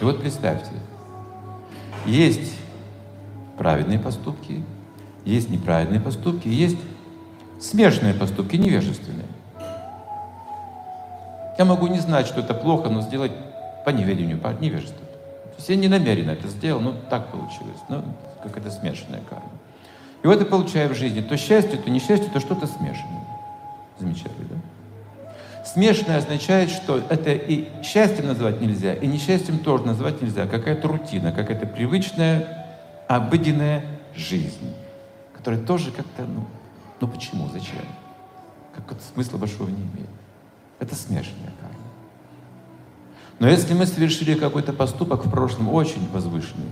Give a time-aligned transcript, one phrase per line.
[0.00, 0.72] И вот представьте,
[2.06, 2.54] есть
[3.58, 4.64] праведные поступки,
[5.24, 6.78] есть неправедные поступки, есть
[7.60, 9.26] смешанные поступки, невежественные.
[11.58, 13.32] Я могу не знать, что это плохо, но сделать
[13.84, 14.98] по неведению, по невежеству.
[14.98, 17.78] То есть я не намеренно это сделал, но так получилось.
[17.88, 18.02] Ну,
[18.42, 19.50] какая-то смешанная карма.
[20.22, 23.26] И вот я получаю в жизни то счастье, то несчастье, то что-то смешанное.
[23.98, 24.56] Замечательно, да?
[25.64, 30.46] Смешанное означает, что это и счастьем назвать нельзя, и несчастьем тоже назвать нельзя.
[30.46, 32.66] Какая-то рутина, какая-то привычная,
[33.08, 33.84] обыденная
[34.16, 34.74] жизнь,
[35.34, 36.46] которая тоже как-то, ну,
[37.00, 37.84] ну почему, зачем?
[38.74, 40.08] Как смысла большого не имеет.
[40.80, 41.76] Это смешанная карма.
[43.38, 46.70] Но если мы совершили какой-то поступок в прошлом очень возвышенный,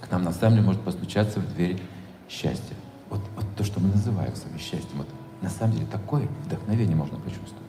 [0.00, 1.80] к нам на самом деле может постучаться в дверь
[2.28, 2.76] счастья.
[3.10, 5.08] Вот, вот то, что мы называем своим счастьем, вот
[5.40, 7.61] на самом деле такое вдохновение можно почувствовать.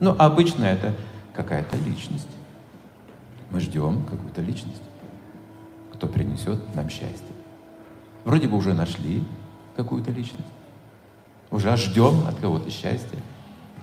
[0.00, 0.94] Но обычно это
[1.34, 2.28] какая-то личность.
[3.50, 4.82] Мы ждем какую-то личность,
[5.92, 7.26] кто принесет нам счастье.
[8.24, 9.24] Вроде бы уже нашли
[9.76, 10.44] какую-то личность,
[11.50, 13.18] уже ждем от кого-то счастья.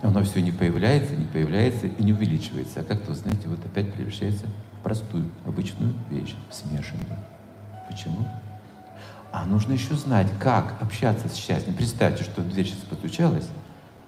[0.01, 2.81] Оно все не появляется, не появляется и не увеличивается.
[2.81, 7.17] А как-то, знаете, вот опять превращается в простую, обычную вещь, смешанную.
[7.89, 8.27] Почему?
[9.31, 11.73] А нужно еще знать, как общаться с счастьем.
[11.73, 13.47] Представьте, что дверь сейчас постучалась,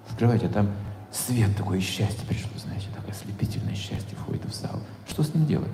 [0.07, 0.69] открывайте, а там
[1.17, 4.79] свет такое счастье пришло, знаете, такое ослепительное счастье входит в зал.
[5.07, 5.71] Что с ним делать?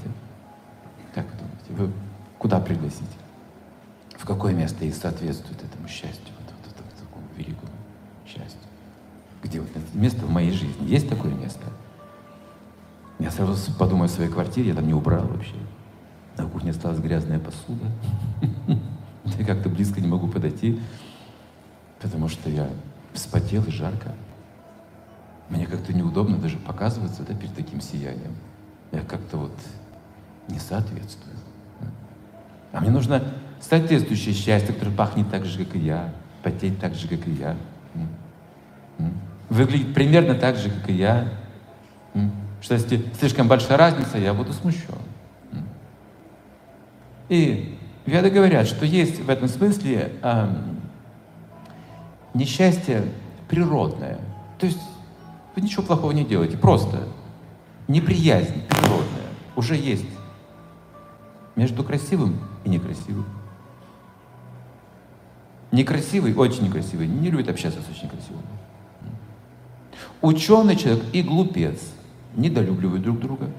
[1.14, 1.66] Как вы думаете?
[1.70, 1.92] Вы
[2.38, 3.06] куда пригласите?
[4.18, 7.72] В какое место и соответствует этому счастью, вот, вот, вот, вот такому великому
[8.26, 8.60] счастью?
[9.44, 10.88] Где вот это место в моей жизни?
[10.88, 11.64] Есть такое место?
[13.20, 15.56] Я сразу подумаю о своей квартире, я там не убрал вообще.
[16.38, 17.86] На кухне осталась грязная посуда.
[19.26, 20.82] Я как-то близко не могу подойти,
[22.02, 22.70] потому что я
[23.14, 24.14] вспотел и жарко.
[25.50, 28.36] Мне как-то неудобно даже показываться да, перед таким сиянием.
[28.92, 29.54] Я как-то вот
[30.48, 31.36] не соответствую.
[32.72, 33.24] А мне нужно
[33.60, 37.56] соответствующее счастье, которое пахнет так же, как и я, потеть так же, как и я,
[39.50, 41.32] выглядеть примерно так же, как и я.
[42.62, 44.96] Что если слишком большая разница, я буду смущен.
[47.30, 50.48] И Веды говорят, что есть в этом смысле э,
[52.34, 53.04] несчастье
[53.48, 54.20] природное.
[54.60, 54.80] То есть
[55.56, 57.08] вы ничего плохого не делаете, просто
[57.88, 60.06] неприязнь природная уже есть
[61.56, 63.26] между красивым и некрасивым.
[65.72, 68.44] Некрасивый, очень некрасивый, не любит общаться с очень красивым.
[70.22, 71.80] Ученый человек и глупец
[72.36, 73.50] недолюбливают друг друга.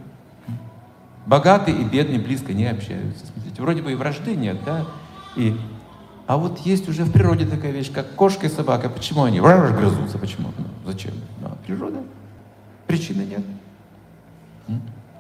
[1.26, 3.26] Богатый и бедный близко не общаются.
[3.26, 4.87] Смотрите, вроде бы и вражды нет, да?
[5.37, 5.56] И,
[6.27, 8.89] а вот есть уже в природе такая вещь, как кошка и собака.
[8.89, 10.19] Почему они грызутся?
[10.19, 10.49] Почему?
[10.57, 11.12] Ну, зачем?
[11.41, 11.99] Ну, природа.
[12.87, 13.43] Причины нет.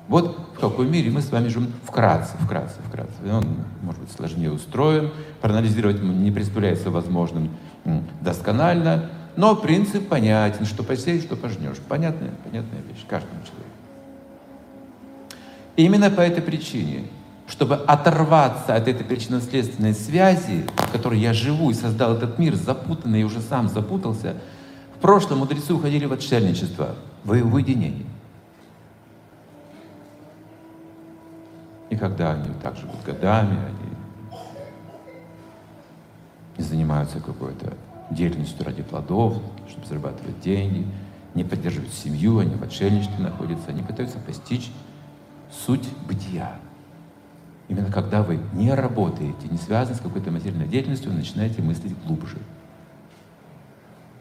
[0.08, 3.14] Вот в каком мире мы с вами живем вкратце, вкратце, вкратце.
[3.30, 3.44] Он,
[3.82, 5.10] может быть, сложнее устроен,
[5.40, 7.50] проанализировать не представляется возможным
[8.20, 11.78] досконально, но принцип понятен, что посеешь, что пожнешь.
[11.88, 13.70] Понятная, понятная вещь каждому человеку.
[15.76, 17.08] И именно по этой причине,
[17.46, 23.20] чтобы оторваться от этой причинно-следственной связи, в которой я живу и создал этот мир, запутанный
[23.20, 24.36] и уже сам запутался,
[24.96, 28.06] в прошлом мудрецы уходили в отшельничество, в уединение.
[31.90, 33.94] И когда они так живут годами, они
[36.56, 37.74] не занимаются какой-то
[38.10, 39.34] деятельностью ради плодов,
[39.68, 40.86] чтобы зарабатывать деньги,
[41.34, 44.70] не поддерживают семью, они в отшельничестве находятся, они пытаются постичь
[45.66, 46.56] суть бытия.
[47.68, 52.36] Именно когда вы не работаете, не связаны с какой-то материальной деятельностью, вы начинаете мыслить глубже.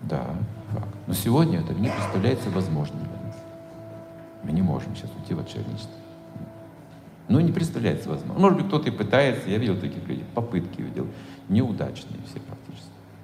[0.02, 0.24] Да,
[0.72, 0.88] факт.
[1.08, 3.36] Но сегодня это не представляется возможным для нас.
[4.44, 5.92] Мы не можем сейчас уйти в отшельничество.
[7.30, 8.42] Ну, не представляется возможным.
[8.42, 11.08] Может быть, кто-то и пытается, я видел таких людей, попытки видел,
[11.48, 12.63] неудачные все практически.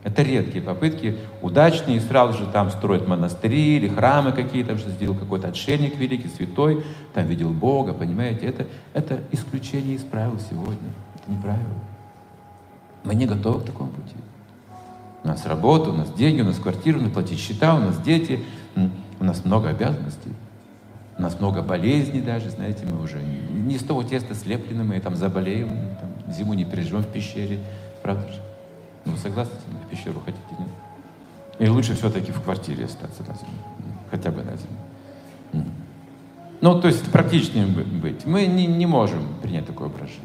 [0.09, 5.15] Это редкие попытки, удачные, и сразу же там строят монастыри или храмы какие-то, что сделал
[5.15, 6.83] какой-то отшельник великий, святой,
[7.13, 8.47] там видел Бога, понимаете?
[8.47, 10.89] Это, это исключение из правил сегодня.
[11.15, 11.75] Это не правило.
[13.03, 14.15] Мы не готовы к такому пути.
[15.23, 17.99] У нас работа, у нас деньги, у нас квартира, у нас платить счета, у нас
[18.01, 18.39] дети,
[18.75, 20.31] у нас много обязанностей.
[21.19, 25.15] У нас много болезней даже, знаете, мы уже не с того теста слеплены, мы там
[25.15, 25.69] заболеем,
[25.99, 27.59] там, зиму не переживем в пещере,
[28.01, 28.48] правда же?
[29.05, 29.53] Ну, согласны,
[29.85, 30.67] в пещеру хотите, нет?
[31.59, 33.51] И лучше все-таки в квартире остаться на зиму,
[34.09, 35.65] хотя бы на зиму.
[36.61, 38.25] Ну, то есть практичнее быть.
[38.25, 40.23] Мы не, не можем принять такой образ жизни.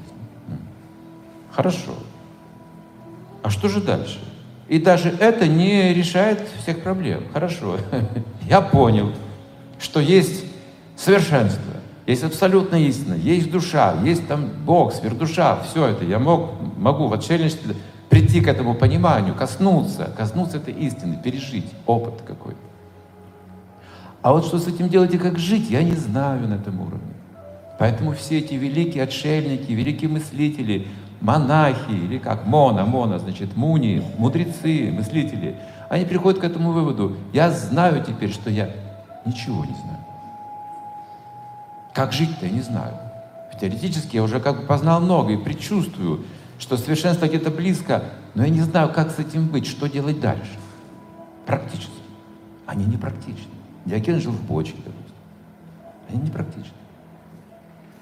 [1.53, 1.95] Хорошо.
[3.43, 4.19] А что же дальше?
[4.69, 7.25] И даже это не решает всех проблем.
[7.33, 7.79] Хорошо.
[8.49, 9.13] Я понял,
[9.79, 10.45] что есть
[10.97, 11.75] совершенство.
[12.07, 16.05] есть абсолютная истина, есть душа, есть там Бог, сверхдуша, все это.
[16.05, 17.77] Я мог, могу в отшельничестве
[18.15, 22.61] прийти к этому пониманию, коснуться, коснуться этой истины, пережить опыт какой-то.
[24.23, 27.13] А вот что с этим делать и как жить, я не знаю на этом уровне.
[27.77, 30.87] Поэтому все эти великие отшельники, великие мыслители,
[31.21, 35.57] монахи, или как мона, мона, значит, муни, мудрецы, мыслители,
[35.91, 37.17] они приходят к этому выводу.
[37.33, 38.71] Я знаю теперь, что я
[39.25, 40.05] ничего не знаю.
[41.93, 42.95] Как жить-то я не знаю.
[43.61, 46.25] Теоретически я уже как бы познал много и предчувствую,
[46.59, 48.05] что совершенство где-то близко,
[48.35, 50.59] но я не знаю, как с этим быть, что делать дальше.
[51.47, 51.93] Практически.
[52.67, 53.53] Они не практичны.
[53.85, 55.15] Диоген жил в бочке, допустим.
[56.09, 56.73] Они не практичны.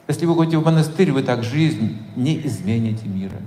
[0.08, 3.38] Если вы ходите в монастырь, вы так жизнь не измените мира.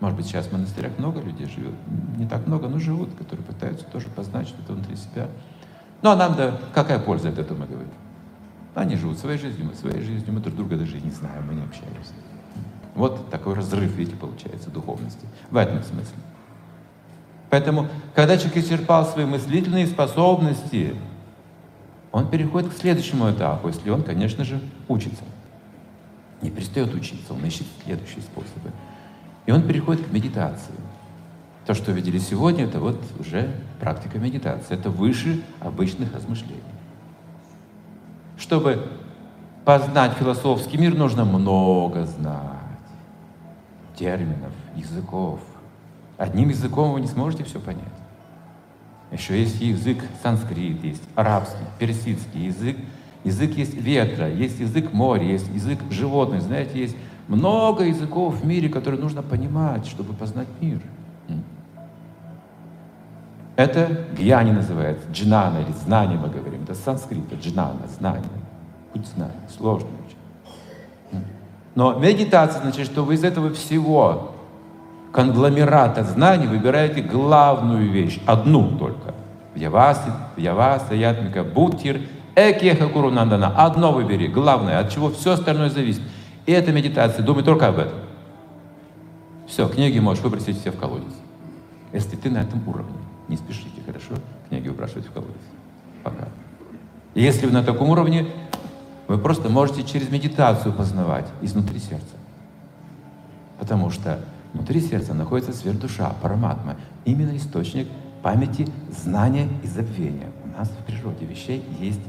[0.00, 1.74] Может быть, сейчас в монастырях много людей живет.
[2.16, 5.28] Не так много, но живут, которые пытаются тоже познать что-то внутри себя.
[6.02, 7.92] Ну а нам да, какая польза от этого мы говорим?
[8.74, 11.62] Они живут своей жизнью, мы своей жизнью, мы друг друга даже не знаем, мы не
[11.62, 12.12] общаемся.
[12.94, 15.26] Вот такой разрыв, видите, получается, духовности.
[15.50, 16.16] В этом смысле.
[17.48, 20.96] Поэтому, когда человек исчерпал свои мыслительные способности,
[22.10, 25.24] он переходит к следующему этапу, если он, конечно же, учится.
[26.42, 28.72] Не перестает учиться, он ищет следующие способы.
[29.46, 30.74] И он переходит к медитации.
[31.66, 34.74] То, что видели сегодня, это вот уже практика медитации.
[34.74, 36.60] Это выше обычных размышлений.
[38.36, 38.88] Чтобы
[39.64, 42.61] познать философский мир, нужно много знать
[43.96, 45.40] терминов, языков.
[46.18, 47.82] Одним языком вы не сможете все понять.
[49.10, 52.76] Еще есть язык санскрит, есть арабский, персидский язык.
[53.24, 56.42] Язык есть ветра, есть язык моря, есть язык животных.
[56.42, 56.96] Знаете, есть
[57.28, 60.80] много языков в мире, которые нужно понимать, чтобы познать мир.
[63.54, 66.62] Это гьяни называется, джнана или знание мы говорим.
[66.62, 68.24] Это санскрит, джнана, знание.
[68.92, 69.86] Путь знания, очень.
[71.74, 74.32] Но медитация значит, что вы из этого всего
[75.12, 79.14] конгломерата знаний выбираете главную вещь, одну только.
[79.54, 82.00] Вьяваси, Вьяваса, Ятмика, Бутир,
[82.34, 83.54] Экеха Курунандана.
[83.56, 86.02] Одно выбери, главное, от чего все остальное зависит.
[86.46, 87.98] И эта медитация, думай только об этом.
[89.46, 91.12] Все, книги можешь выбросить все в колодец.
[91.92, 92.96] Если ты на этом уровне.
[93.28, 94.14] Не спешите, хорошо?
[94.48, 95.36] Книги выбрасывать в колодец.
[96.02, 96.28] Пока.
[97.14, 98.26] Если вы на таком уровне,
[99.08, 102.16] вы просто можете через медитацию познавать изнутри сердца.
[103.58, 104.18] Потому что
[104.52, 107.88] внутри сердца находится сверхдуша, параматма, именно источник
[108.22, 110.28] памяти, знания и забвения.
[110.44, 112.00] У нас в природе вещей есть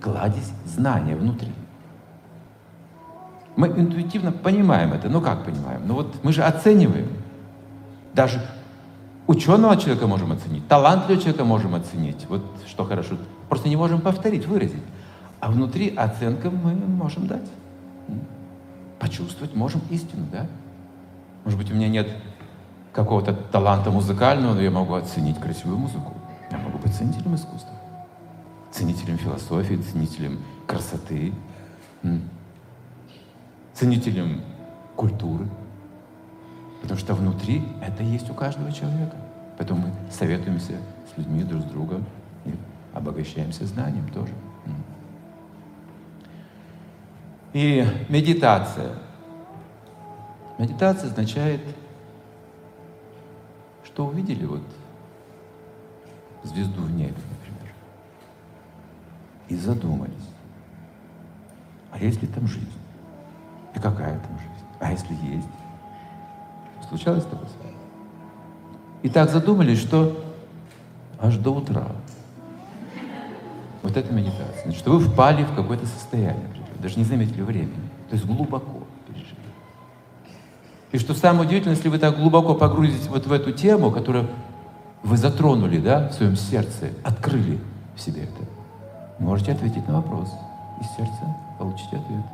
[0.00, 1.50] кладезь знания внутри.
[3.56, 5.08] Мы интуитивно понимаем это.
[5.08, 5.82] Ну как понимаем?
[5.86, 7.08] Ну вот мы же оцениваем.
[8.12, 8.40] Даже
[9.26, 12.26] ученого человека можем оценить, талантливого человека можем оценить.
[12.28, 13.16] Вот что хорошо.
[13.48, 14.82] Просто не можем повторить, выразить.
[15.40, 17.48] А внутри оценка мы можем дать.
[18.98, 20.46] Почувствовать можем истину, да?
[21.44, 22.08] Может быть, у меня нет
[22.92, 26.14] какого-то таланта музыкального, но я могу оценить красивую музыку.
[26.50, 27.74] Я могу быть ценителем искусства,
[28.72, 31.32] ценителем философии, ценителем красоты,
[33.74, 34.40] ценителем
[34.96, 35.46] культуры.
[36.80, 39.16] Потому что внутри это есть у каждого человека.
[39.58, 40.74] Поэтому мы советуемся
[41.12, 42.04] с людьми друг с другом
[42.44, 42.54] и
[42.94, 44.32] обогащаемся знанием тоже.
[47.56, 48.90] И медитация.
[50.58, 51.62] Медитация означает,
[53.82, 54.60] что увидели вот
[56.42, 57.72] звезду в небе, например,
[59.48, 60.28] и задумались,
[61.92, 62.68] а есть ли там жизнь?
[63.74, 64.66] И какая там жизнь?
[64.78, 65.48] А если есть?
[66.90, 67.76] Случалось такое с вами?
[69.02, 70.22] И так задумались, что
[71.18, 71.86] аж до утра.
[73.82, 74.62] Вот это медитация.
[74.64, 77.88] Значит, вы впали в какое-то состояние, даже не заметили времени.
[78.08, 79.36] То есть глубоко пережили.
[80.92, 84.28] И что самое удивительное, если вы так глубоко погрузитесь вот в эту тему, которую
[85.02, 87.60] вы затронули, да, в своем сердце, открыли
[87.94, 88.48] в себе это,
[89.18, 90.32] можете ответить на вопрос.
[90.80, 92.24] Из сердца получите ответ.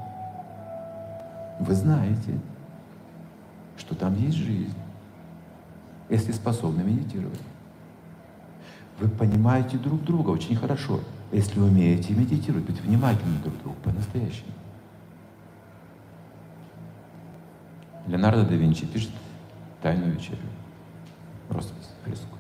[1.61, 2.39] Вы знаете,
[3.77, 4.75] что там есть жизнь,
[6.09, 7.41] если способны медитировать.
[8.99, 11.01] Вы понимаете друг друга очень хорошо,
[11.33, 14.53] если умеете медитировать, быть внимательны друг к другу по-настоящему.
[18.07, 19.11] Леонардо да Винчи пишет
[19.83, 20.39] «Тайную вечерю».
[21.49, 22.37] Роспись, фреску.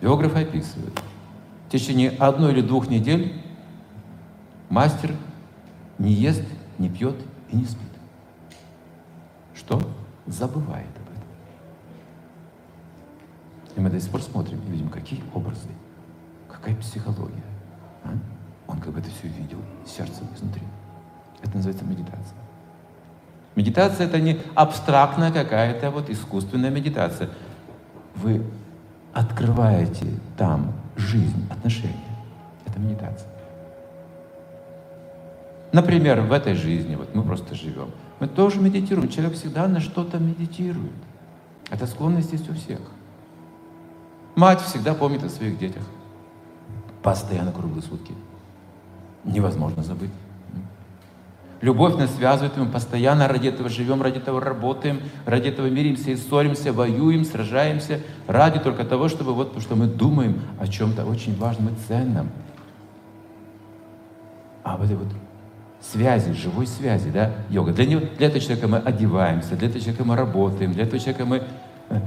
[0.00, 1.00] Биограф описывает.
[1.68, 3.40] В течение одной или двух недель
[4.68, 5.16] мастер
[5.98, 6.44] не ест,
[6.78, 7.16] не пьет
[7.50, 7.80] и не спит.
[9.54, 9.80] Что?
[10.26, 11.28] Забывает об этом.
[13.76, 15.68] И мы до сих пор смотрим и видим, какие образы,
[16.64, 17.42] какая психология.
[18.04, 18.08] А?
[18.66, 20.62] он как бы это все видел сердцем изнутри.
[21.42, 22.38] Это называется медитация.
[23.54, 27.28] Медитация это не абстрактная какая-то вот искусственная медитация.
[28.16, 28.42] Вы
[29.12, 30.06] открываете
[30.38, 31.94] там жизнь, отношения.
[32.66, 33.28] Это медитация.
[35.72, 37.90] Например, в этой жизни, вот мы просто живем,
[38.20, 39.08] мы тоже медитируем.
[39.08, 40.92] Человек всегда на что-то медитирует.
[41.70, 42.80] Это склонность есть у всех.
[44.36, 45.82] Мать всегда помнит о своих детях.
[47.04, 48.14] Постоянно круглые сутки.
[49.24, 50.10] Невозможно забыть.
[51.60, 56.16] Любовь нас связывает, мы постоянно ради этого живем, ради этого работаем, ради этого миримся и
[56.16, 61.36] ссоримся, воюем, сражаемся, ради только того, чтобы вот, потому что мы думаем о чем-то очень
[61.36, 62.30] важном и ценном.
[64.62, 65.08] А вот этой вот
[65.80, 67.72] связи, живой связи, да, йога.
[67.72, 71.26] Для, него, для этого человека мы одеваемся, для этого человека мы работаем, для этого человека
[71.26, 71.42] мы
[71.90, 72.00] э,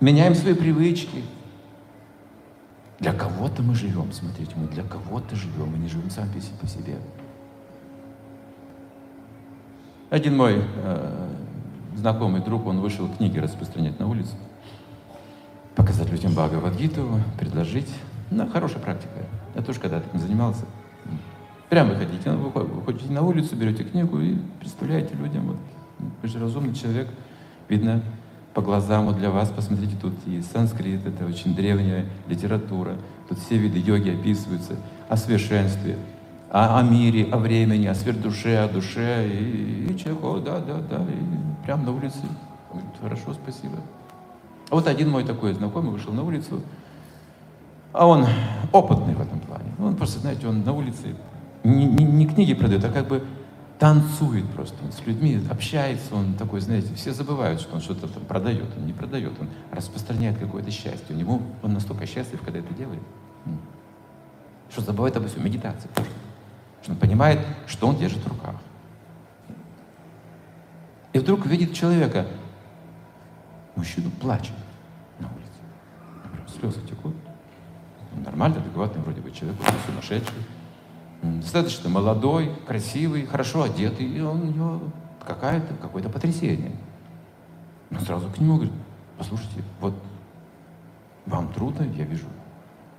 [0.00, 1.22] меняем свои привычки.
[2.98, 6.96] Для кого-то мы живем, смотрите, мы для кого-то живем, мы не живем сами по себе.
[10.08, 11.28] Один мой э,
[11.94, 14.34] знакомый друг, он вышел книги распространять на улицу,
[15.74, 17.92] показать людям Бхагавадгиту, предложить.
[18.30, 19.26] Ну, хорошая практика.
[19.54, 20.64] Я тоже когда-то этим занимался.
[21.68, 25.48] Прямо выходите, вы выходите на улицу, берете книгу и представляете людям.
[25.48, 25.56] Вот,
[26.22, 27.08] вы же разумный человек,
[27.68, 28.02] видно
[28.56, 32.96] по глазам вот для вас, посмотрите, тут и санскрит, это очень древняя литература,
[33.28, 34.76] тут все виды йоги описываются,
[35.10, 35.98] о совершенстве,
[36.50, 39.28] о, о мире, о времени, о сверхдуше, о душе.
[39.28, 42.16] И, и человек, о, да, да, да, и прямо на улице.
[42.70, 43.76] Говорит, хорошо, спасибо.
[44.70, 46.62] А вот один мой такой знакомый вышел на улицу,
[47.92, 48.24] а он
[48.72, 49.68] опытный в этом плане.
[49.78, 51.14] Он просто, знаете, он на улице
[51.62, 53.22] не, не, не книги продает, а как бы
[53.78, 54.76] танцует просто.
[54.84, 58.66] Он с людьми общается, он такой, знаете, все забывают, что он что-то там продает.
[58.76, 61.14] Он не продает, он распространяет какое-то счастье.
[61.14, 63.02] У него он настолько счастлив, когда это делает.
[64.70, 65.44] Что забывает обо всем.
[65.44, 66.08] Медитация тоже.
[66.82, 68.56] Что он понимает, что он держит в руках.
[71.12, 72.26] И вдруг видит человека,
[73.74, 74.54] мужчину плачет
[75.18, 76.58] на улице.
[76.58, 77.14] Слезы текут.
[78.14, 80.34] Он нормально, адекватный вроде бы человек, он сумасшедший.
[81.22, 84.80] Достаточно молодой, красивый, хорошо одетый, и он, у него
[85.26, 86.72] какая-то, какое-то потрясение.
[87.90, 88.74] Но сразу к нему говорит,
[89.18, 89.94] послушайте, вот
[91.26, 92.26] вам трудно, я вижу,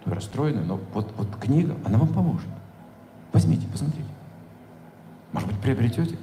[0.05, 2.47] вы расстроены, но вот, вот книга, она вам поможет.
[3.33, 4.09] Возьмите, посмотрите.
[5.31, 6.17] Может быть, приобретете?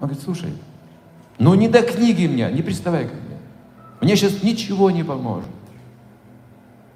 [0.00, 0.52] Он говорит, слушай,
[1.38, 3.36] ну не до книги мне, не приставай ко мне.
[4.00, 5.50] Мне сейчас ничего не поможет.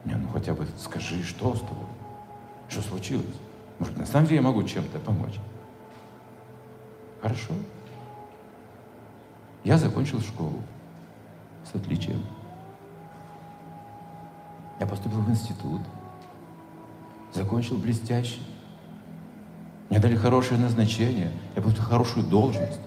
[0.04, 1.86] Не, ну хотя бы скажи, что с тобой?
[2.72, 3.26] Что случилось?
[3.78, 5.34] Может, на самом деле я могу чем-то помочь?
[7.20, 7.52] Хорошо.
[9.62, 10.62] Я закончил школу
[11.70, 12.24] с отличием.
[14.80, 15.82] Я поступил в институт.
[17.34, 18.40] Закончил блестяще.
[19.90, 22.80] Мне дали хорошее назначение, я получил хорошую должность.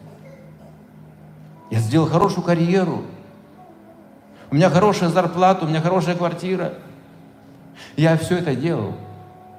[1.69, 3.03] Я сделал хорошую карьеру.
[4.49, 6.73] У меня хорошая зарплата, у меня хорошая квартира.
[7.95, 8.95] Я все это делал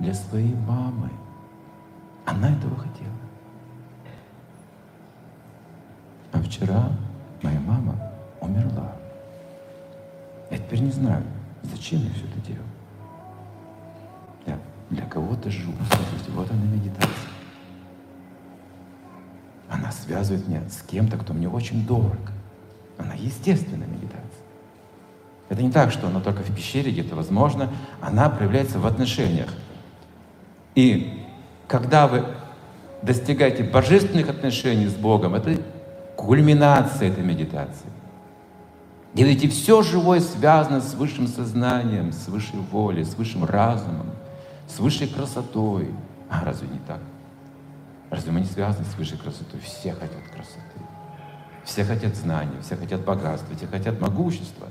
[0.00, 1.11] для своей мамы.
[2.25, 3.12] Она этого хотела.
[6.33, 6.91] А вчера
[7.43, 7.95] моя мама
[8.41, 8.93] умерла.
[10.50, 11.25] Я теперь не знаю,
[11.62, 12.67] зачем я все это делал.
[14.47, 14.59] Я
[14.91, 15.73] для кого-то живу.
[15.88, 17.31] Смотрите, вот она медитация.
[19.69, 22.33] Она связывает меня с кем-то, кто мне очень дорог.
[22.99, 24.23] Она естественная медитация.
[25.49, 27.71] Это не так, что она только в пещере где-то возможно.
[28.00, 29.53] Она проявляется в отношениях.
[30.76, 31.25] И
[31.66, 32.25] когда вы
[33.02, 35.59] достигаете божественных отношений с Богом, это
[36.16, 37.87] кульминация этой медитации.
[39.14, 44.11] Делайте все живое связано с высшим сознанием, с высшей волей, с высшим разумом,
[44.68, 45.88] с высшей красотой.
[46.28, 47.00] А разве не так?
[48.11, 49.59] Разве мы не связаны с высшей красотой?
[49.61, 50.61] Все хотят красоты.
[51.64, 54.68] Все хотят знания, все хотят богатства, все хотят могущества.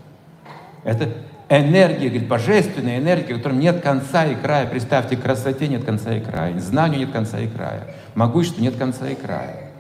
[0.83, 1.11] Это
[1.49, 4.67] энергия, говорит, божественная энергия, в которой нет конца и края.
[4.67, 9.15] Представьте, красоте нет конца и края, знанию нет конца и края, могуществу нет конца и
[9.15, 9.71] края.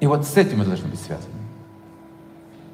[0.00, 1.34] И вот с этим мы должны быть связаны.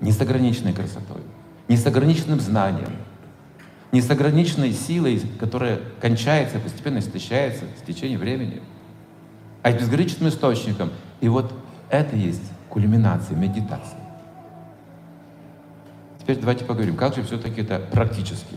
[0.00, 1.22] Не с ограниченной красотой,
[1.68, 2.90] не с ограниченным знанием,
[3.92, 8.60] не с ограниченной силой, которая кончается, постепенно истощается в течение времени,
[9.62, 10.90] а с безграничным источником.
[11.20, 11.54] И вот
[11.88, 13.96] это есть кульминация медитации.
[16.24, 18.56] Теперь давайте поговорим, как же все-таки это практически.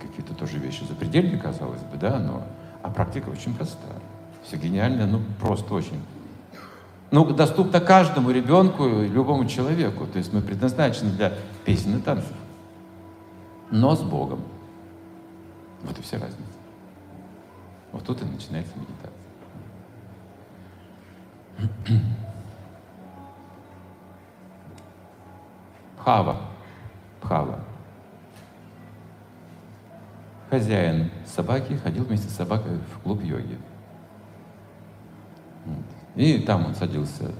[0.00, 2.46] Какие-то тоже вещи запредельные, казалось бы, да, но
[2.84, 3.98] а практика очень простая.
[4.46, 6.00] Все гениально, ну просто очень.
[7.10, 10.06] Ну, доступно каждому ребенку, любому человеку.
[10.06, 11.32] То есть мы предназначены для
[11.64, 12.32] песен и танцев.
[13.72, 14.40] Но с Богом.
[15.82, 16.38] Вот и вся разница.
[17.90, 18.72] Вот тут и начинается
[21.58, 22.14] медитация.
[26.04, 26.36] Пхава.
[27.22, 27.60] Пхава.
[30.50, 33.58] Хозяин собаки ходил вместе с собакой в клуб йоги.
[36.14, 37.32] И там он садился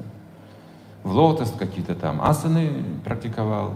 [1.02, 3.74] в лотос, какие-то там асаны практиковал,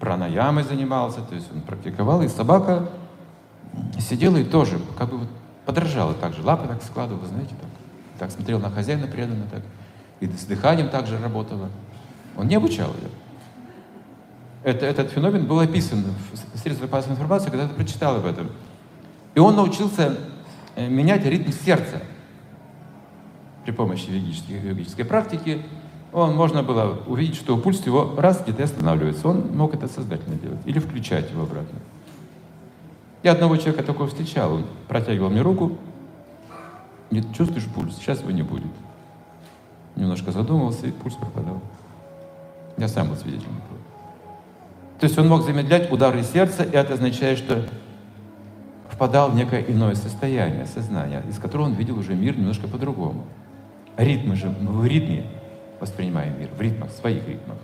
[0.00, 2.90] пранаямой занимался, то есть он практиковал, и собака
[3.98, 5.28] сидела и тоже как бы вот
[5.64, 7.70] подражала так же, лапы так складывала, знаете, так,
[8.18, 9.62] так смотрел на хозяина преданно так,
[10.20, 11.70] и с дыханием также работала.
[12.36, 13.08] Он не обучал ее.
[14.66, 16.04] Это, этот феномен был описан
[16.52, 18.50] в средствах массовой информации, когда я прочитал об этом.
[19.36, 20.18] И он научился
[20.74, 22.02] э, менять ритм сердца
[23.64, 25.62] при помощи йогической, йогической практики.
[26.12, 29.28] Он, можно было увидеть, что пульс его раз где-то останавливается.
[29.28, 31.78] Он мог это сознательно делать или включать его обратно.
[33.22, 34.52] Я одного человека такого встречал.
[34.52, 35.78] Он протягивал мне руку.
[37.12, 37.94] Говорит, чувствуешь пульс?
[37.98, 38.72] Сейчас его не будет.
[39.94, 41.62] Немножко задумался, и пульс пропадал.
[42.78, 43.75] Я сам был свидетелем этого.
[44.98, 47.64] То есть он мог замедлять удары сердца, и это означает, что
[48.88, 53.26] впадал в некое иное состояние сознания, из которого он видел уже мир немножко по-другому.
[53.98, 55.26] Ритмы же, мы в ритме
[55.80, 57.58] воспринимаем мир, в ритмах, в своих ритмах.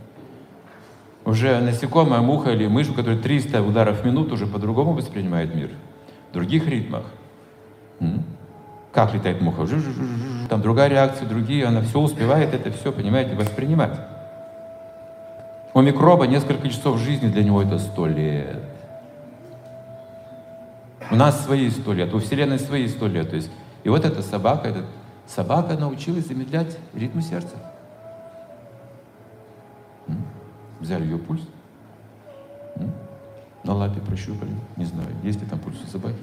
[1.24, 5.70] Уже насекомая, муха или мышь, у которой 300 ударов в минуту, уже по-другому воспринимает мир.
[6.30, 7.04] В других ритмах.
[8.92, 9.66] Как летает муха?
[10.50, 13.98] Там другая реакция, другие, она все успевает это все, понимаете, воспринимать.
[15.74, 18.62] У микроба несколько часов жизни для него это сто лет.
[21.10, 23.30] У нас свои сто лет, у Вселенной свои сто лет.
[23.30, 23.50] То есть,
[23.84, 24.84] и вот эта собака, эта
[25.26, 27.54] собака научилась замедлять ритм сердца.
[30.80, 31.42] Взяли ее пульс,
[33.64, 36.18] на лапе прощупали, не знаю, есть ли там пульс у собаки.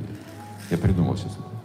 [0.70, 1.60] Я придумал сейчас это.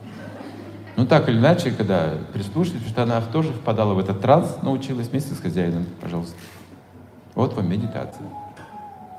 [0.97, 5.35] Ну так или иначе, когда прислушались, что она тоже впадала в этот транс, научилась вместе
[5.35, 6.37] с хозяином, пожалуйста.
[7.35, 8.27] Вот вам медитация.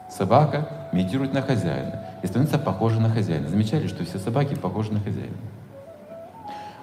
[0.09, 3.49] Собака медитирует на хозяина и становится похожа на хозяина.
[3.49, 5.35] Замечали, что все собаки похожи на хозяина?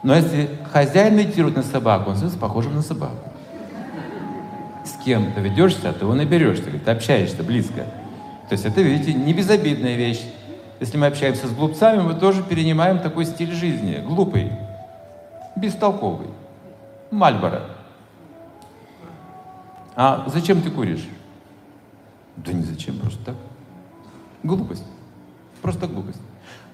[0.02, 3.16] Но если хозяин медитирует на собаку, он становится похожим на собаку.
[4.84, 7.84] С кем ты ведешься, а ты его наберешься, ты общаешься близко.
[8.48, 10.22] То есть это, видите, не безобидная вещь.
[10.80, 14.02] Если мы общаемся с глупцами, мы тоже перенимаем такой стиль жизни.
[14.04, 14.50] Глупый,
[15.54, 16.26] бестолковый.
[17.12, 17.62] Мальборо.
[19.94, 21.06] А зачем ты куришь?
[22.36, 23.36] Да ни зачем, просто так.
[24.42, 24.84] Глупость.
[25.60, 26.20] Просто глупость.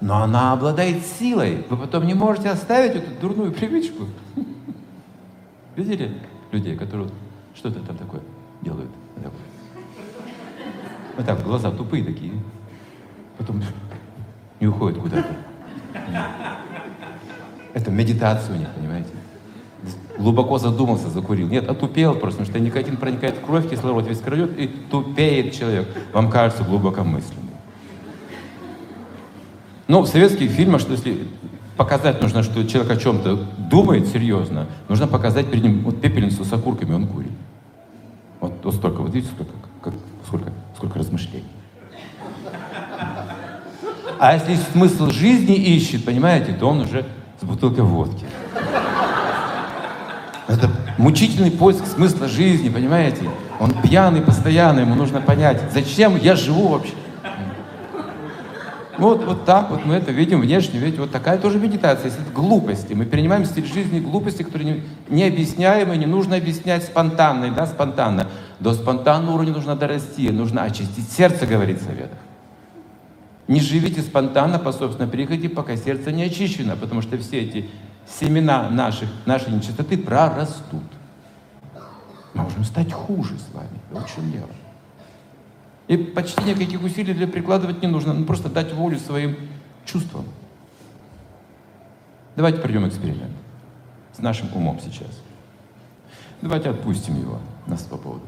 [0.00, 1.66] Но она обладает силой.
[1.68, 4.06] Вы потом не можете оставить эту дурную привычку.
[5.76, 6.16] Видели
[6.52, 7.10] людей, которые
[7.54, 8.20] что-то там такое
[8.62, 8.90] делают?
[11.16, 12.32] Вот так, глаза тупые такие.
[13.36, 13.60] Потом
[14.60, 15.36] не уходят куда-то.
[17.74, 19.10] Это медитация у них, понимаете?
[20.18, 21.48] Глубоко задумался, закурил.
[21.48, 25.88] Нет, отупел просто, потому что никотин проникает в кровь, кислород весь крадет, и тупеет человек.
[26.12, 27.48] Вам кажется глубокомысленным.
[29.86, 31.28] Но в советских фильмах, что если
[31.76, 33.36] показать нужно, что человек о чем-то
[33.70, 37.32] думает серьезно, нужно показать перед ним вот пепельницу с окурками, он курит.
[38.40, 39.94] Вот, вот столько, вот видите, сколько, как,
[40.26, 41.44] сколько, сколько размышлений.
[44.20, 47.06] А если смысл жизни ищет, понимаете, то он уже
[47.40, 48.26] с бутылкой водки.
[50.48, 53.28] Это мучительный поиск смысла жизни, понимаете?
[53.60, 56.94] Он пьяный постоянно, ему нужно понять, зачем я живу вообще.
[58.96, 62.32] Вот, вот так вот мы это видим внешне, видите, вот такая тоже медитация, если это
[62.32, 62.94] глупости.
[62.94, 68.26] Мы перенимаем стиль жизни глупости, которые не, не нужно объяснять спонтанно, да, спонтанно.
[68.58, 72.10] До спонтанного уровня нужно дорасти, нужно очистить сердце, говорит совет.
[73.46, 77.70] Не живите спонтанно по собственной приходе, пока сердце не очищено, потому что все эти
[78.08, 80.84] семена наших, нашей нечистоты прорастут.
[82.34, 83.80] Мы можем стать хуже с вами.
[83.90, 84.48] Вот в чем дело.
[85.88, 88.12] И почти никаких усилий для прикладывать не нужно.
[88.12, 89.36] Ну, просто дать волю своим
[89.84, 90.26] чувствам.
[92.36, 93.32] Давайте пройдем эксперимент
[94.12, 95.20] с нашим умом сейчас.
[96.40, 98.22] Давайте отпустим его на свободу.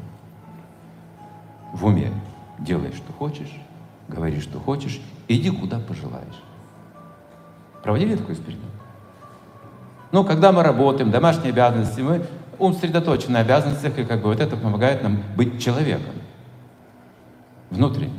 [1.72, 2.12] В уме
[2.58, 3.52] делай, что хочешь,
[4.08, 6.42] говори, что хочешь, иди, куда пожелаешь.
[7.82, 8.72] Проводили такой эксперимент?
[10.12, 12.22] Ну, когда мы работаем, домашние обязанности, мы
[12.58, 16.14] ум сосредоточен на обязанностях, и как бы вот это помогает нам быть человеком.
[17.70, 18.12] Внутренне.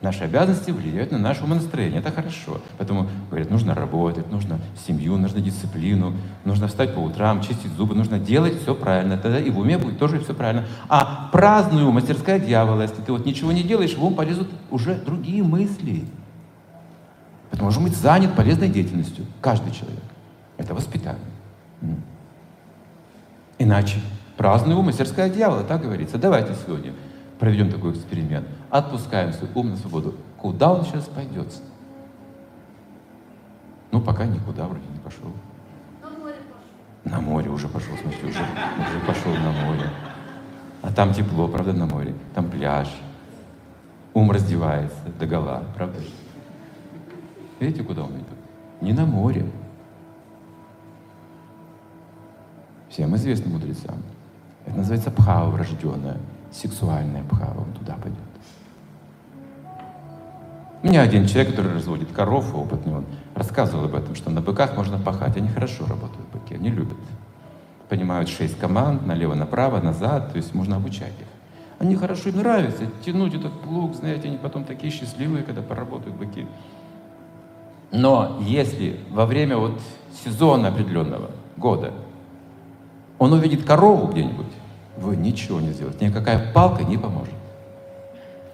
[0.00, 2.00] Наши обязанности влияют на наше умонастроение.
[2.00, 2.62] Это хорошо.
[2.78, 6.14] Поэтому, говорят, нужно работать, нужно семью, нужно дисциплину,
[6.46, 9.18] нужно встать по утрам, чистить зубы, нужно делать все правильно.
[9.18, 10.64] Тогда и в уме будет тоже все правильно.
[10.88, 15.42] А праздную мастерская дьявола, если ты вот ничего не делаешь, в ум полезут уже другие
[15.42, 16.06] мысли.
[17.50, 19.26] Поэтому должен быть занят полезной деятельностью.
[19.42, 20.00] Каждый человек.
[20.60, 21.24] Это воспитание.
[23.58, 23.98] Иначе
[24.36, 26.18] праздный ум, мастерская дьявола, так говорится.
[26.18, 26.92] Давайте сегодня
[27.38, 28.46] проведем такой эксперимент.
[28.68, 30.16] Отпускаем свой ум на свободу.
[30.36, 31.48] Куда он сейчас пойдет?
[33.90, 35.32] Ну, пока никуда вроде не пошел.
[36.02, 37.16] На море пошел.
[37.16, 39.90] На море уже пошел, смотрите, уже, уже пошел на море.
[40.82, 42.14] А там тепло, правда, на море.
[42.34, 42.88] Там пляж.
[44.12, 45.98] Ум раздевается до гола, правда?
[47.60, 48.26] Видите, куда он идет?
[48.82, 49.46] Не на море.
[52.90, 54.02] Всем известно мудрецам.
[54.66, 56.16] Это называется пхава врожденная,
[56.52, 58.18] сексуальная пхава, он туда пойдет.
[60.82, 64.76] У меня один человек, который разводит коров, опытный, он рассказывал об этом, что на быках
[64.76, 65.36] можно пахать.
[65.36, 66.96] Они хорошо работают, быки, они любят.
[67.88, 71.26] Понимают шесть команд, налево, направо, назад, то есть можно обучать их.
[71.78, 76.46] Они хорошо, им нравится тянуть этот плуг, знаете, они потом такие счастливые, когда поработают быки.
[77.92, 79.80] Но если во время вот
[80.24, 81.92] сезона определенного года
[83.20, 84.46] он увидит корову где-нибудь,
[84.96, 87.34] вы ничего не сделаете, никакая палка не поможет.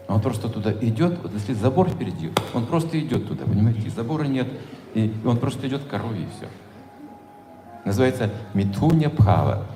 [0.08, 4.48] Он просто туда идет, вот если забор впереди, он просто идет туда, понимаете, забора нет,
[4.94, 6.48] и он просто идет к корове и все.
[7.84, 9.66] Называется Митуня Пхава,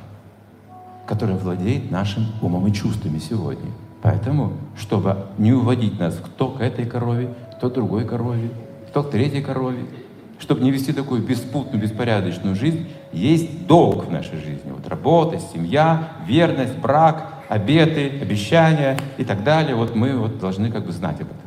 [1.07, 3.71] которым владеет нашим умом и чувствами сегодня.
[4.03, 8.51] Поэтому, чтобы не уводить нас кто к этой корове, кто к другой корове,
[8.89, 9.87] кто к третьей корове,
[10.41, 14.71] чтобы не вести такую беспутную, беспорядочную жизнь, есть долг в нашей жизни.
[14.71, 19.75] Вот работа, семья, верность, брак, обеты, обещания и так далее.
[19.75, 21.41] Вот мы вот должны как бы знать об этом.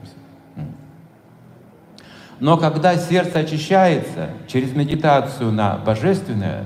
[2.44, 6.66] Но когда сердце очищается через медитацию на божественное,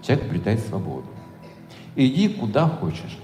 [0.00, 1.06] человек обретает свободу.
[1.96, 3.18] Иди куда хочешь.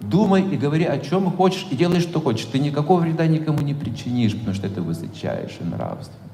[0.00, 2.44] Думай и говори о чем хочешь, и делай, что хочешь.
[2.44, 6.29] Ты никакого вреда никому не причинишь, потому что это высочайшая нравственность.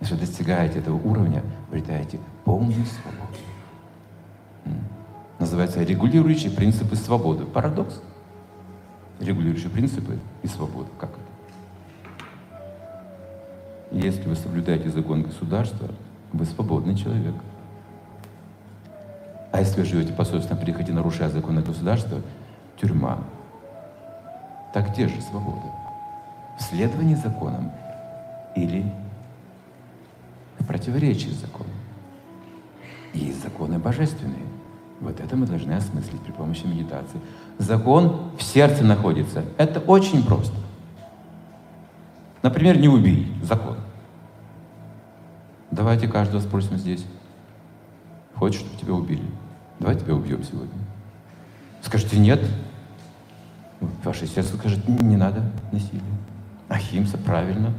[0.00, 3.38] Если вы достигаете этого уровня, обретаете полную свободу.
[5.38, 7.44] Называется регулирующие принципы свободы.
[7.44, 8.00] Парадокс.
[9.20, 10.88] Регулирующие принципы и свобода.
[10.98, 11.20] Как это?
[13.90, 15.88] Если вы соблюдаете закон государства,
[16.32, 17.34] вы свободный человек.
[19.52, 22.20] А если вы живете по собственному приходе, нарушая законы государства,
[22.78, 23.18] тюрьма.
[24.74, 25.72] Так где же свобода?
[26.58, 27.70] В следовании законам
[28.54, 28.92] или
[30.66, 31.70] в противоречии с законом?
[33.14, 34.42] Есть законы божественные.
[35.00, 37.20] Вот это мы должны осмыслить при помощи медитации.
[37.58, 39.44] Закон в сердце находится.
[39.58, 40.56] Это очень просто.
[42.42, 43.32] Например, не убей.
[43.44, 43.76] Закон.
[45.70, 47.04] Давайте каждого спросим здесь.
[48.34, 49.24] Хочешь, чтобы тебя убили?
[49.78, 50.78] Давай тебя убьем сегодня.
[51.82, 52.44] Скажите нет.
[54.02, 56.02] Ваше сердце скажет, не надо насилия.
[56.68, 57.72] Ахимса, правильно.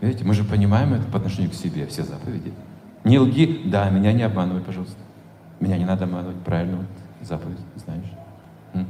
[0.00, 2.52] Видите, мы же понимаем это по отношению к себе, все заповеди.
[3.04, 4.96] Не лги, да, меня не обманывай, пожалуйста.
[5.58, 6.86] Меня не надо обманывать, правильно, вот
[7.26, 8.10] заповедь, знаешь.
[8.72, 8.86] М?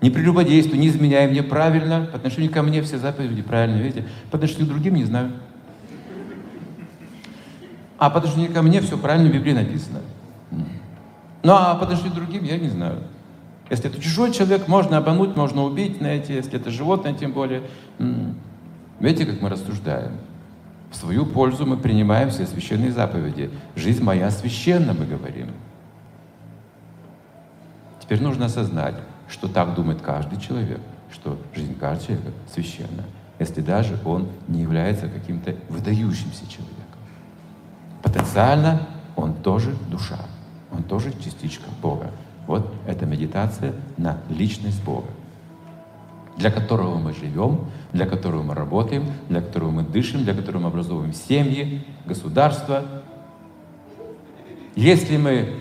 [0.00, 4.04] Не прелюбодействуй, не изменяй мне правильно, по отношению ко мне все заповеди правильно, видите.
[4.30, 5.32] По отношению к другим не знаю.
[7.98, 10.00] А по отношению ко мне все правильно в Библии написано.
[10.50, 12.98] Ну а по отношению к другим я не знаю.
[13.70, 17.62] Если это чужой человек, можно обмануть, можно убить, знаете, если это животное, тем более.
[18.98, 20.12] Видите, как мы рассуждаем?
[20.92, 23.50] В свою пользу мы принимаем все священные заповеди.
[23.74, 25.48] Жизнь моя священна, мы говорим.
[27.98, 33.04] Теперь нужно осознать, что так думает каждый человек, что жизнь каждого человека священна,
[33.38, 36.76] если даже он не является каким-то выдающимся человеком.
[38.02, 40.18] Потенциально он тоже душа,
[40.70, 42.10] он тоже частичка Бога.
[42.46, 45.08] Вот это медитация на личность Бога,
[46.36, 47.60] для которого мы живем,
[47.92, 52.84] для которого мы работаем, для которого мы дышим, для которого мы образовываем семьи, государства.
[54.74, 55.54] Если мы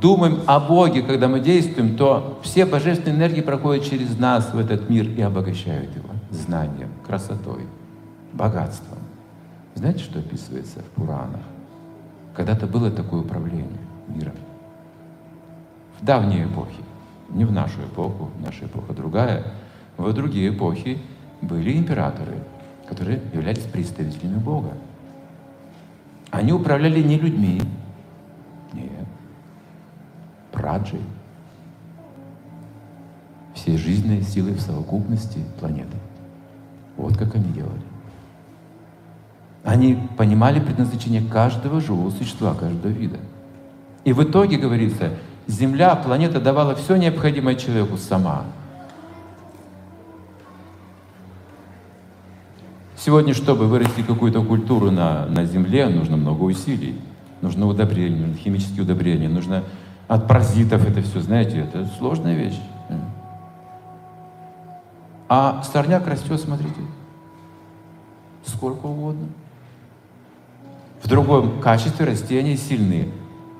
[0.00, 4.90] думаем о Боге, когда мы действуем, то все божественные энергии проходят через нас в этот
[4.90, 7.66] мир и обогащают его знанием, красотой,
[8.34, 8.98] богатством.
[9.74, 11.40] Знаете, что описывается в Пуранах?
[12.34, 14.34] Когда-то было такое управление миром.
[16.00, 16.82] В давние эпохи,
[17.30, 19.54] не в нашу эпоху, наша эпоха другая,
[19.96, 20.98] в другие эпохи
[21.40, 22.38] были императоры,
[22.88, 24.72] которые являлись представителями Бога.
[26.30, 27.62] Они управляли не людьми,
[28.72, 29.06] нет,
[30.52, 31.00] праджей,
[33.54, 35.96] всей жизненной силой в совокупности планеты.
[36.96, 37.80] Вот как они делали.
[39.64, 43.18] Они понимали предназначение каждого живого существа, каждого вида.
[44.04, 45.12] И в итоге, говорится,
[45.48, 48.44] Земля, планета давала все необходимое человеку сама.
[52.98, 57.00] Сегодня, чтобы вырастить какую-то культуру на, на земле, нужно много усилий.
[57.40, 59.62] Нужно удобрение, нужно химические удобрения, нужно
[60.08, 62.60] от паразитов это все, знаете, это сложная вещь.
[65.28, 66.80] А сорняк растет, смотрите,
[68.44, 69.28] сколько угодно.
[71.02, 73.08] В другом качестве растения сильные.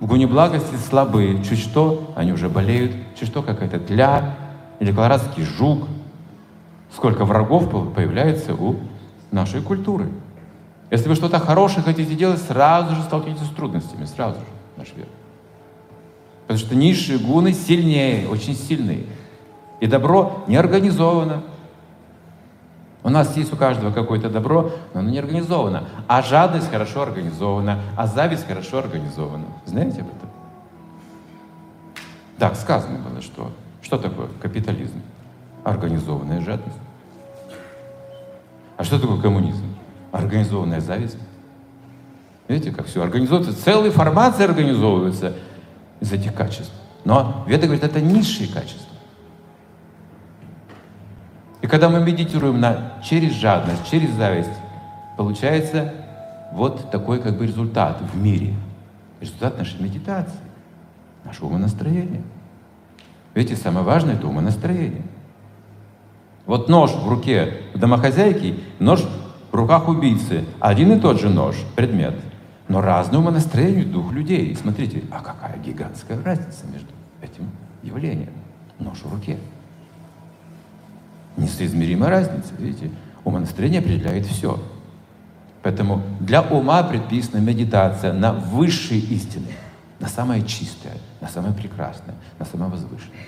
[0.01, 1.45] В гуне благости слабые.
[1.45, 2.93] Чуть что, они уже болеют.
[3.19, 4.35] Чуть что, какая-то тля
[4.81, 5.87] или колорадский жук.
[6.93, 8.77] Сколько врагов появляется у
[9.31, 10.11] нашей культуры.
[10.91, 15.09] Если вы что-то хорошее хотите делать, сразу же столкнетесь с трудностями, сразу же, наш век.
[16.43, 19.05] Потому что низшие гуны сильнее, очень сильные.
[19.81, 21.43] И добро не организовано.
[23.05, 25.85] У нас есть у каждого какое-то добро, но оно не организовано.
[26.09, 29.45] А жадность хорошо организована, а зависть хорошо организована.
[29.67, 30.31] Знаете об этом?
[32.39, 33.51] Так, сказано было, что
[33.83, 35.01] что такое капитализм?
[35.65, 36.77] Организованная жадность.
[38.79, 39.65] А что такое коммунизм?
[40.13, 41.19] Организованная зависть.
[42.47, 45.35] Видите, как все организовывается, целые формации организовываются
[46.01, 46.73] из этих качеств.
[47.05, 48.87] Но Веда говорит, это низшие качества.
[51.61, 54.49] И когда мы медитируем на, через жадность, через зависть,
[55.17, 55.93] получается
[56.53, 58.55] вот такой как бы результат в мире.
[59.21, 60.39] Результат нашей медитации,
[61.25, 62.23] нашего умонастроения.
[63.35, 65.03] Видите, самое важное— это умонастроение.
[66.49, 69.03] Вот нож в руке домохозяйки, нож
[69.53, 70.47] в руках убийцы.
[70.61, 72.15] Один и тот же нож, предмет.
[72.69, 74.57] Но разное умонастроение дух людей.
[74.57, 76.89] Смотрите, а какая гигантская разница между
[77.21, 77.51] этим
[77.83, 78.33] явлением.
[78.79, 79.37] Нож в руке.
[81.37, 82.91] Несоизмеримая разница, видите?
[83.25, 84.59] Умонастроение определяет все.
[85.63, 89.49] Поэтому для ума предписана медитация на высшие истины,
[90.01, 93.19] на самое чистое, на самое прекрасное, на самое возвышенное.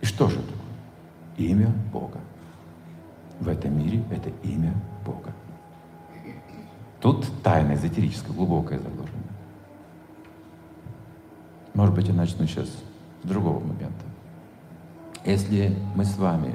[0.00, 0.59] И что же такое?
[1.36, 2.18] Имя Бога.
[3.38, 5.32] В этом мире это имя Бога.
[7.00, 9.08] Тут тайна эзотерическая, глубокая заложена.
[11.72, 14.04] Может быть, я начну сейчас с другого момента.
[15.24, 16.54] Если мы с вами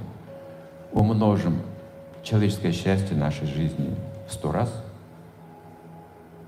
[0.91, 1.59] умножим
[2.23, 3.95] человеческое счастье нашей жизни
[4.27, 4.83] в сто раз,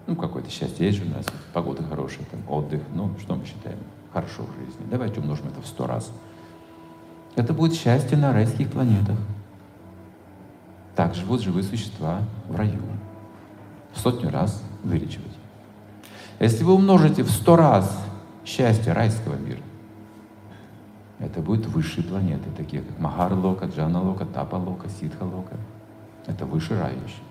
[0.05, 3.79] ну, какое-то счастье есть же у нас, погода хорошая, там, отдых, ну, что мы считаем
[4.13, 4.85] хорошо в жизни.
[4.89, 6.11] Давайте умножим это в сто раз.
[7.37, 9.15] Это будет счастье на райских планетах.
[10.95, 12.81] Так живут живые существа в раю.
[13.93, 15.37] В сотню раз увеличивать.
[16.39, 17.95] Если вы умножите в сто раз
[18.43, 19.61] счастье райского мира,
[21.19, 25.57] это будут высшие планеты, такие как Махар-лока, Джана-лока, Тапа-лока, Ситха-лока.
[26.25, 27.21] Это выше рай еще.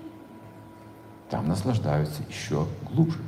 [1.31, 3.19] Там наслаждаются еще глубже.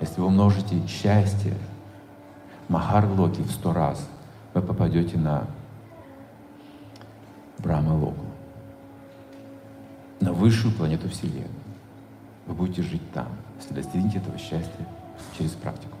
[0.00, 1.52] Если вы умножите счастье
[2.68, 4.08] Махар-локи в сто раз,
[4.56, 5.46] вы попадете на
[7.58, 8.24] Брахма-локу,
[10.20, 11.50] на высшую планету Вселенной.
[12.46, 13.28] Вы будете жить там,
[13.60, 14.86] если достигнете этого счастья
[15.36, 15.96] через практику.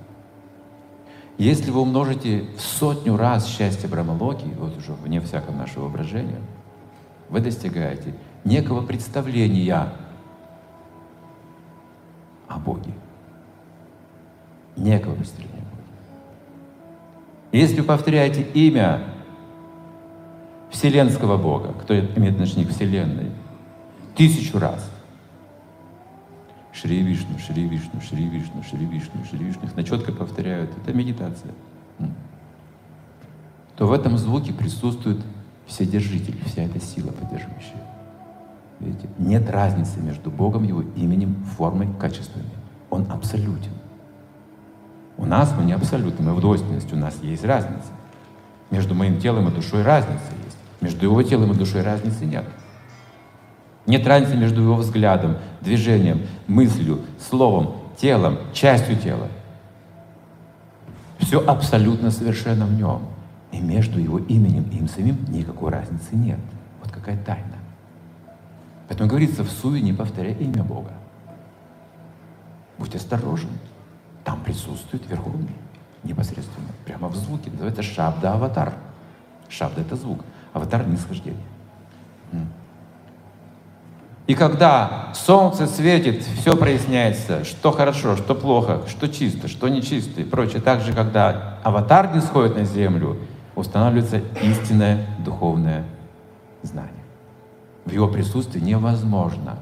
[1.36, 6.40] Если вы умножите в сотню раз счастье Брамалоки, вот уже вне всякого нашего воображения,
[7.28, 8.14] вы достигаете
[8.44, 9.92] некого представления
[12.48, 12.94] о Боге.
[14.76, 15.55] Некого представления.
[17.56, 19.02] Если повторяете имя
[20.70, 23.30] Вселенского Бога, кто имеет отношение к Вселенной,
[24.14, 24.90] тысячу раз–
[26.74, 31.52] Шри Вишну, Шри Вишну, Шри Вишну, Шри Вишну, Шри Вишну, их четко повторяют, это медитация,
[33.76, 35.18] то в этом звуке присутствует
[35.66, 37.82] Вседержитель, вся эта сила поддерживающая.
[38.80, 39.08] Видите?
[39.16, 42.50] Нет разницы между Богом, Его именем, формой, качествами.
[42.90, 43.72] Он абсолютен.
[45.18, 47.88] У нас мы не абсолютны, мы в двойственности, у нас есть разница.
[48.70, 50.56] Между моим телом и душой разница есть.
[50.80, 52.44] Между его телом и душой разницы нет.
[53.86, 59.28] Нет разницы между его взглядом, движением, мыслью, словом, телом, частью тела.
[61.18, 63.02] Все абсолютно совершенно в нем.
[63.52, 66.38] И между его именем и им самим никакой разницы нет.
[66.82, 67.56] Вот какая тайна.
[68.88, 70.92] Поэтому говорится, в суе не повторяй имя Бога.
[72.78, 73.50] Будь осторожен.
[74.26, 75.54] Там присутствует Верховный
[76.02, 77.50] непосредственно, прямо в звуке.
[77.62, 78.74] Это шабда аватар.
[79.48, 80.24] Шабда— это звук.
[80.52, 81.44] Аватар— нисхождение.
[84.26, 90.24] И когда солнце светит, все проясняется, что хорошо, что плохо, что чисто, что нечисто и
[90.24, 90.60] прочее.
[90.60, 93.18] Также, когда аватар не сходит на землю,
[93.54, 95.84] устанавливается истинное духовное
[96.64, 96.92] знание.
[97.84, 99.60] В его присутствии невозможно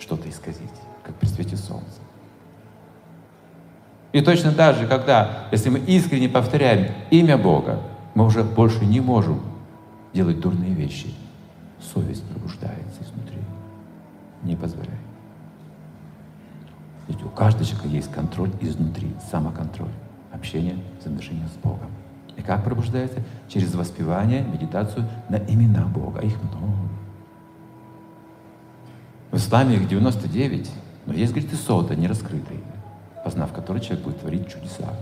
[0.00, 0.72] что-то исказить,
[1.04, 2.03] как при свете солнца.
[4.14, 7.80] И точно так же, когда, если мы искренне повторяем имя Бога,
[8.14, 9.40] мы уже больше не можем
[10.12, 11.12] делать дурные вещи
[11.92, 13.40] совесть пробуждается изнутри.
[14.44, 14.94] Не позволяй.
[17.08, 19.90] Ведь у каждого человека есть контроль изнутри, самоконтроль,
[20.32, 21.90] общение, взаимоотношения с Богом.
[22.36, 23.20] И как пробуждается?
[23.48, 26.20] Через воспевание, медитацию на имена Бога.
[26.20, 26.88] Их много.
[29.32, 30.70] В исламе их 99,
[31.06, 32.60] но есть, говорит, и сота, не раскрытые,
[33.24, 34.94] познав который человек будет творить чудеса.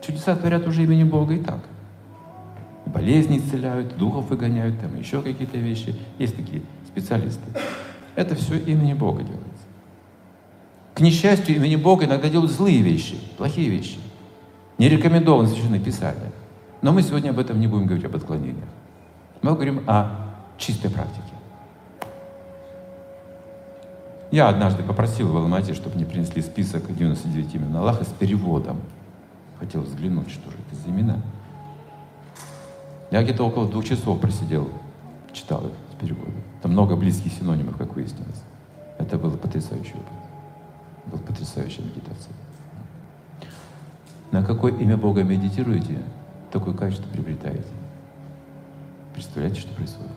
[0.00, 1.58] Чудеса творят уже имени Бога и так.
[2.86, 5.94] Болезни исцеляют, духов выгоняют, там еще какие-то вещи.
[6.18, 7.42] Есть такие специалисты.
[8.14, 9.44] Это все имени Бога делается.
[10.94, 13.98] К несчастью, имени Бога иногда делают злые вещи, плохие вещи.
[14.78, 16.32] Не рекомендовано священное писание.
[16.80, 18.68] Но мы сегодня об этом не будем говорить, об отклонениях.
[19.42, 20.10] Мы говорим о
[20.56, 21.22] чистой практике.
[24.30, 28.78] Я однажды попросил в Алмате, чтобы мне принесли список 99 имен Аллаха с переводом.
[29.58, 31.16] Хотел взглянуть, что же это за имена.
[33.10, 34.70] Я где-то около двух часов просидел,
[35.32, 36.42] читал их с переводом.
[36.60, 38.42] Там много близких синонимов, как выяснилось.
[38.98, 40.12] Это было потрясающий опыт.
[41.06, 42.34] Был потрясающая медитация.
[44.30, 46.02] На какое имя Бога медитируете,
[46.52, 47.64] такое качество приобретаете.
[49.14, 50.12] Представляете, что происходит?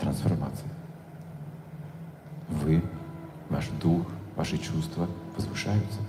[0.00, 0.68] Трансформация.
[2.48, 2.82] Вы
[3.48, 6.00] ваш дух, ваши чувства возвышаются.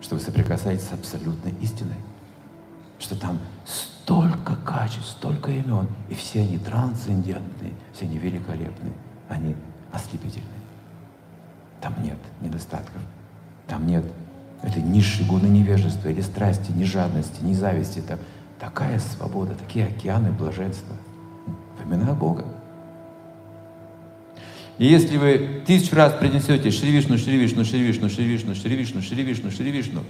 [0.00, 1.96] Что вы соприкасаетесь с абсолютной истиной.
[2.98, 8.92] Что там столько качеств, столько имен, и все они трансцендентные, все они великолепные,
[9.28, 9.56] они
[9.92, 10.48] ослепительные.
[11.80, 13.00] Там нет недостатков,
[13.66, 14.04] там нет
[14.62, 18.00] этой низшей гуны невежества или страсти, ни жадности, ни зависти.
[18.00, 18.18] Там
[18.58, 20.94] такая свобода, такие океаны блаженства
[21.78, 22.44] в Бога.
[24.80, 28.74] И если вы тысячу раз принесете Шри Вишну, Шри Вишну, Шри Вишну, Шри Вишну, Шри
[28.74, 30.00] Вишну, Шри Вишну, Шри Вишну,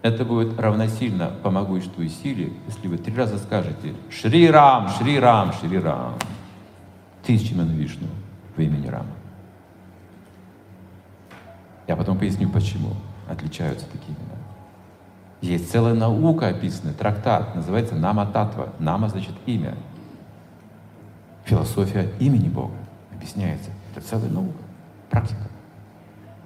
[0.00, 5.18] это будет равносильно по могуществу и силе, если вы три раза скажете Шри Рам, Шри
[5.18, 6.14] Рам, Шри Рам.
[7.22, 8.08] Тысячи имен Вишну
[8.56, 9.12] в имени Рама.
[11.86, 12.94] Я потом поясню, почему
[13.28, 14.38] отличаются такие имена.
[15.42, 18.72] Есть целая наука описанная, трактат, называется Нама Татва.
[18.78, 19.74] Нама значит имя.
[21.44, 22.74] Философия имени Бога
[23.12, 23.70] объясняется.
[23.94, 24.58] Это целая наука,
[25.10, 25.48] практика,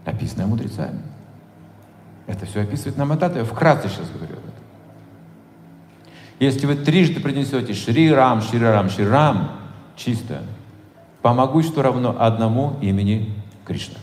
[0.04, 1.00] описанная мудрецами.
[2.26, 3.38] Это все описывает нам Атата.
[3.38, 4.37] Я вкратце сейчас говорю.
[6.40, 9.58] Если вы трижды принесете Шри Рам, Шри Рам, Шри Рам,
[9.96, 10.42] чисто,
[11.22, 13.34] по могуществу равно одному имени
[13.64, 13.98] Кришна.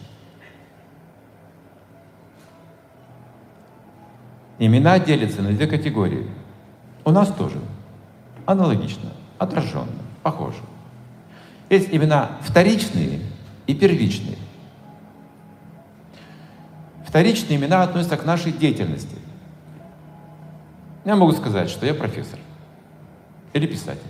[4.60, 6.28] Имена делятся на две категории.
[7.04, 7.60] У нас тоже.
[8.46, 9.88] Аналогично, отраженно,
[10.24, 10.60] похоже.
[11.70, 13.22] Есть имена вторичные
[13.68, 14.38] и первичные.
[17.06, 19.16] Вторичные имена относятся к нашей деятельности.
[21.06, 22.40] Я могу сказать, что я профессор
[23.54, 24.02] или писатель.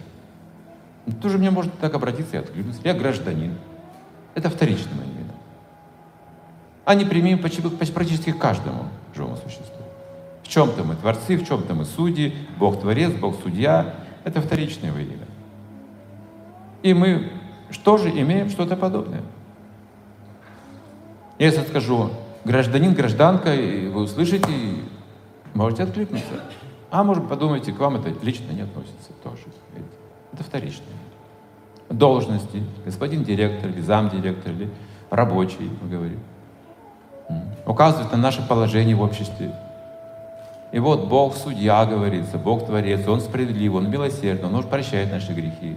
[1.22, 2.82] Тоже мне может так обратиться и откликнуться.
[2.84, 3.54] Я гражданин.
[4.34, 5.34] Это вторичные мои имена.
[6.84, 9.86] Они применимы практически каждому живому существу.
[10.44, 13.96] В чем-то мы творцы, в чем-то мы судьи, Бог творец, Бог судья.
[14.24, 15.28] Это вторичные его имя.
[16.82, 17.32] И мы
[17.76, 19.22] что же имеем что-то подобное.
[21.38, 22.10] Если скажу
[22.46, 24.48] гражданин, гражданка, и вы услышите,
[25.54, 26.42] можете откликнуться.
[26.90, 29.44] А может подумайте, к вам это лично не относится тоже.
[30.32, 30.88] Это вторичное.
[31.90, 34.70] Должности, господин директор или замдиректор, или
[35.10, 36.20] рабочий, мы говорим.
[37.66, 39.54] Указывает на наше положение в обществе.
[40.72, 45.34] И вот Бог судья, говорится, Бог творец, Он справедлив, Он милосердный, Он может прощать наши
[45.34, 45.76] грехи.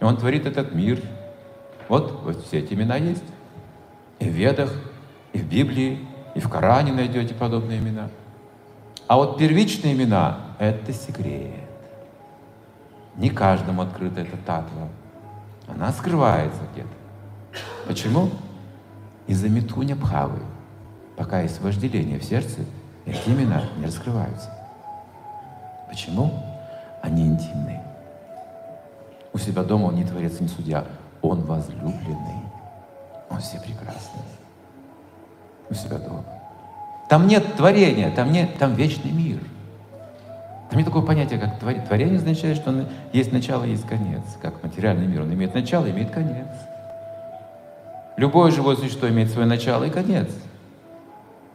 [0.00, 1.00] И Он творит этот мир,
[1.88, 3.24] вот, вот все эти имена есть.
[4.18, 4.72] И в Ведах,
[5.32, 8.08] и в Библии, и в Коране найдете подобные имена.
[9.06, 11.60] А вот первичные имена— это секрет.
[13.16, 14.88] Не каждому открыта эта татва.
[15.68, 16.88] Она скрывается где-то.
[17.86, 18.30] Почему?
[19.26, 20.40] Из-за метуня бхавы.
[21.16, 22.60] Пока есть вожделение в сердце,
[23.06, 24.50] эти имена не раскрываются.
[25.88, 26.42] Почему?
[27.02, 27.82] Они интимные.
[29.32, 30.84] У себя дома он не творец, не судья.
[31.28, 32.42] Он возлюбленный.
[33.30, 34.22] Он все прекрасный.
[35.68, 36.24] У себя дома.
[37.08, 39.40] Там нет творения, там, нет, там вечный мир.
[40.70, 41.86] Там нет такого понятия, как творение.
[41.86, 44.22] Творение означает, что есть начало, есть конец.
[44.40, 45.22] Как материальный мир.
[45.22, 46.46] Он имеет начало, имеет конец.
[48.16, 50.28] Любое живое существо имеет свое начало и конец.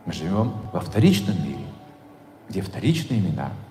[0.06, 1.66] Мы живем во вторичном мире,
[2.50, 3.50] где вторичные имена—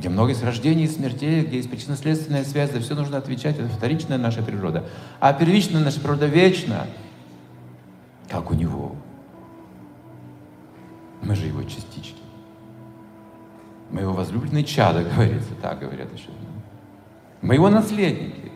[0.00, 3.68] где много есть рождений и смертей, где есть причинно-следственная связь, за все нужно отвечать, это
[3.68, 4.86] вторичная наша природа.
[5.20, 6.86] А первичная наша природа вечна,
[8.30, 8.96] как у Него.
[11.20, 12.16] Мы же Его частички.
[13.90, 16.30] Мы Его возлюбленные чада, говорится, так говорят еще.
[17.42, 18.52] Мы его наследники.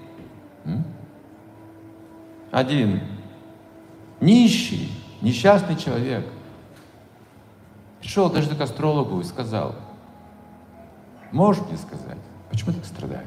[2.51, 3.03] Один
[4.21, 4.91] нищий,
[5.21, 6.27] несчастный человек
[8.01, 9.75] пришел даже к астрологу и сказал,
[11.35, 12.19] можешь мне сказать,
[12.49, 13.27] почему я так страдаю?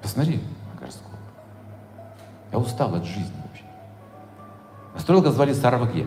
[0.00, 0.40] Посмотри
[0.72, 1.12] на гороскоп.
[2.52, 3.64] Я устал от жизни вообще.
[4.94, 6.06] Астролога звали Сарваге.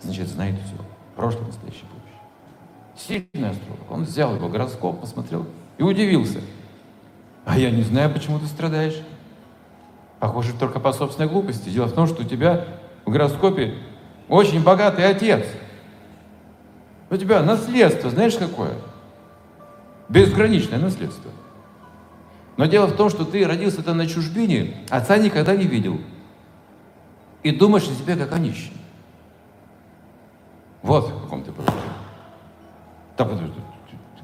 [0.00, 0.76] Значит, знает все.
[1.14, 3.28] Прошлое, настоящее, будущее.
[3.32, 3.90] Сильный астролог.
[3.90, 5.46] Он взял его гороскоп, посмотрел
[5.76, 6.40] и удивился.
[7.44, 9.00] А я не знаю, почему ты страдаешь.
[10.18, 11.68] Похоже, только по собственной глупости.
[11.68, 12.66] Дело в том, что у тебя
[13.04, 13.74] в гороскопе
[14.28, 15.46] очень богатый отец.
[17.10, 18.72] У тебя наследство, знаешь какое?
[20.10, 21.30] Безграничное наследство.
[22.56, 26.00] Но дело в том, что ты родился-то на чужбине, отца никогда не видел.
[27.44, 28.74] И думаешь о себе как о нищем.
[30.82, 31.80] Вот в каком ты положении.
[33.16, 33.28] Да,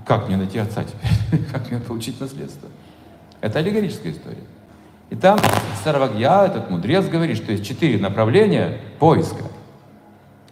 [0.05, 1.45] как мне найти отца теперь?
[1.53, 2.69] как мне получить наследство?
[3.41, 4.45] Это аллегорическая история.
[5.09, 5.39] И там
[5.85, 9.45] Сарвагья, этот мудрец, говорит, что есть четыре направления поиска.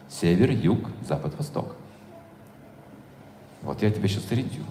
[0.08, 0.78] Север, юг,
[1.08, 1.74] запад, восток.
[3.62, 4.68] Вот я тебе сейчас ориентирую.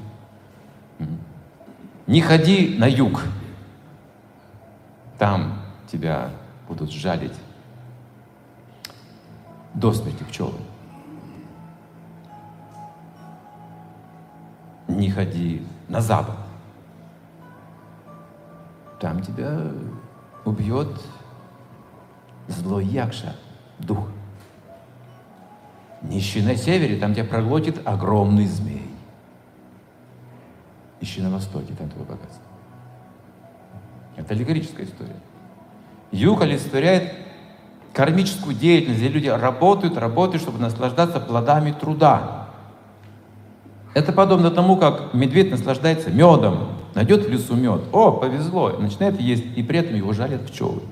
[2.07, 3.21] Не ходи на юг.
[5.17, 6.29] Там тебя
[6.67, 7.33] будут жалить
[9.73, 10.59] до смерти пчелы.
[14.87, 16.35] Не ходи на запад.
[18.99, 19.59] Там тебя
[20.45, 20.89] убьет
[22.47, 23.35] злой Якша,
[23.79, 24.07] дух.
[26.01, 28.92] Не на севере, там тебя проглотит огромный змей.
[31.03, 32.41] Ищи на востоке, там твое богатство.
[34.15, 35.17] Это аллегорическая история.
[36.13, 37.13] Юг олицетворяет
[37.91, 42.47] кармическую деятельность, где люди работают, работают, чтобы наслаждаться плодами труда.
[43.93, 49.43] Это подобно тому, как медведь наслаждается медом, найдет в лесу мед, о, повезло, начинает есть,
[49.57, 50.83] и при этом его жалят пчелы.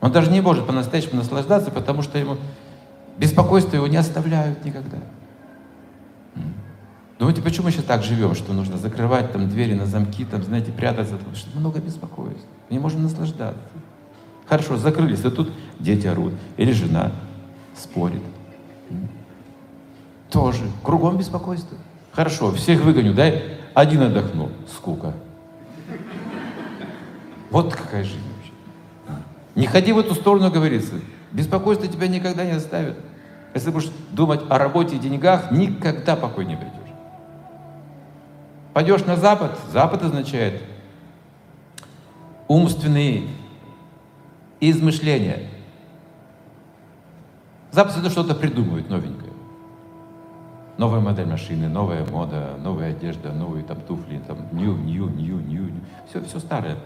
[0.00, 2.36] Он даже не может по-настоящему наслаждаться, потому что ему
[3.18, 4.98] беспокойство его не оставляют никогда.
[7.20, 10.72] Думаете, почему мы сейчас так живем, что нужно закрывать там двери на замки, там, знаете,
[10.72, 12.46] прятаться, потому что много беспокойств.
[12.70, 13.60] Не можем наслаждаться.
[14.46, 17.12] Хорошо, закрылись, а тут дети орут, или жена
[17.76, 18.22] спорит.
[20.30, 20.62] Тоже.
[20.82, 21.76] Кругом беспокойство.
[22.12, 24.48] Хорошо, всех выгоню, дай один отдохнул.
[24.74, 25.12] Скука.
[27.50, 29.22] Вот какая жизнь вообще.
[29.56, 30.94] Не ходи в эту сторону, говорится.
[31.32, 32.96] Беспокойство тебя никогда не оставит.
[33.52, 36.79] Если будешь думать о работе и деньгах, никогда покой не придешь.
[38.72, 40.62] Пойдешь на Запад, Запад означает
[42.46, 43.28] умственные
[44.60, 45.48] измышления.
[47.72, 49.30] Запад это что-то придумывает новенькое.
[50.76, 55.70] Новая модель машины, новая мода, новая одежда, новые там туфли, там нью, нью, нью, нью.
[56.08, 56.76] Все, все старое,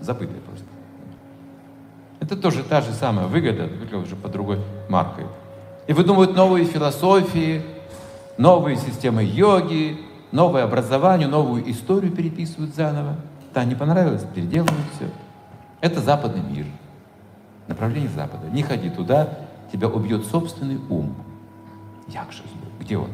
[0.00, 0.66] забытое просто.
[2.18, 4.58] Это тоже та же самая выгода, только уже по другой
[4.88, 5.26] маркой.
[5.86, 7.62] И выдумывают новые философии,
[8.36, 9.98] новые системы йоги,
[10.32, 13.16] новое образование, новую историю переписывают заново.
[13.54, 15.06] Да, не понравилось, переделывают все.
[15.80, 16.66] Это западный мир.
[17.66, 18.48] Направление Запада.
[18.48, 19.28] Не ходи туда,
[19.72, 21.14] тебя убьет собственный ум.
[22.08, 22.72] Як же злой?
[22.80, 23.10] Где он?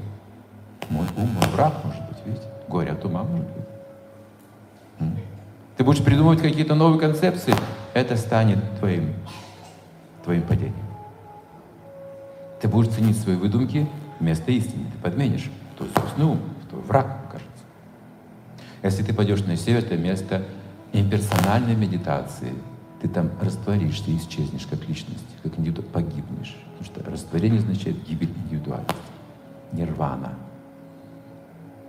[0.88, 2.44] Мой ум, мой враг, может быть, видите?
[2.68, 3.64] Горе от ума, может быть.
[5.76, 7.54] Ты будешь придумывать какие-то новые концепции,
[7.92, 9.12] это станет твоим,
[10.24, 10.74] твоим падением.
[12.62, 13.86] Ты будешь ценить свои выдумки
[14.18, 14.86] вместо истины.
[14.90, 16.40] Ты подменишь твой собственный ум
[16.80, 17.64] враг окажется.
[18.82, 20.44] Если ты пойдешь на север, это место
[20.92, 22.54] имперсональной медитации.
[23.00, 26.56] Ты там растворишься исчезнешь как личность, как индивиду, погибнешь.
[26.78, 28.96] Потому что растворение означает гибель индивидуальности.
[29.72, 30.34] Нирвана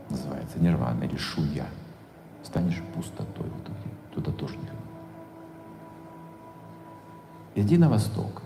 [0.10, 1.66] называется, нирвана или шуя.
[2.44, 3.90] Станешь пустотой в итоге.
[4.14, 4.70] Туда тоже не.
[7.62, 8.42] Иди на восток.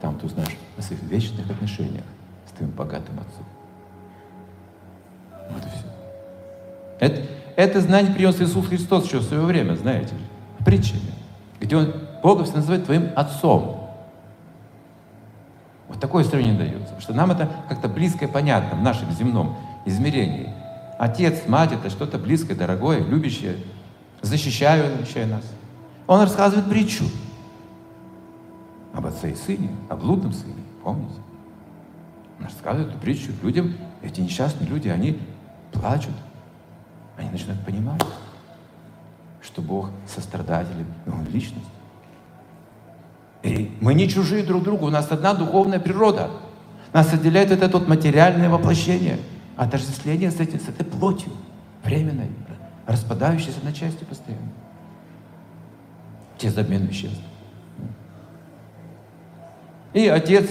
[0.00, 2.04] Там ты узнаешь о своих вечных отношениях
[2.48, 3.46] с твоим богатым отцом.
[7.02, 7.20] Это,
[7.56, 10.20] это знание принес Иисус Христос еще в свое время, знаете ли,
[10.64, 11.10] притчами,
[11.58, 11.92] где Он
[12.22, 13.90] Бога все называет твоим отцом.
[15.88, 20.48] Вот такое сравнение дается, что нам это как-то близко и понятно в нашем земном измерении.
[20.96, 23.56] Отец, мать— это что-то близкое, дорогое, любящее,
[24.20, 25.42] защищающее нас.
[26.06, 27.06] Он рассказывает притчу
[28.94, 31.16] об отце и сыне, о блудном сыне, помните?
[32.38, 35.18] Он рассказывает эту притчу людям, эти несчастные люди, они
[35.72, 36.14] плачут,
[37.22, 38.02] они начинают понимать,
[39.40, 41.66] что Бог сострадателен, и Он личность.
[43.42, 46.30] И мы не чужие друг другу, у нас одна духовная природа.
[46.92, 49.18] Нас отделяет это вот материальное воплощение.
[49.56, 51.32] отождествление с, этим, с этой плотью,
[51.84, 52.30] временной,
[52.86, 54.48] распадающейся на части постоянно.
[56.38, 57.20] Через обмен веществ.
[59.92, 60.48] И отец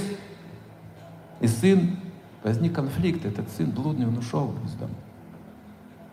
[1.39, 1.97] и сын,
[2.43, 4.93] возник конфликт, этот сын блудный, он ушел из дома.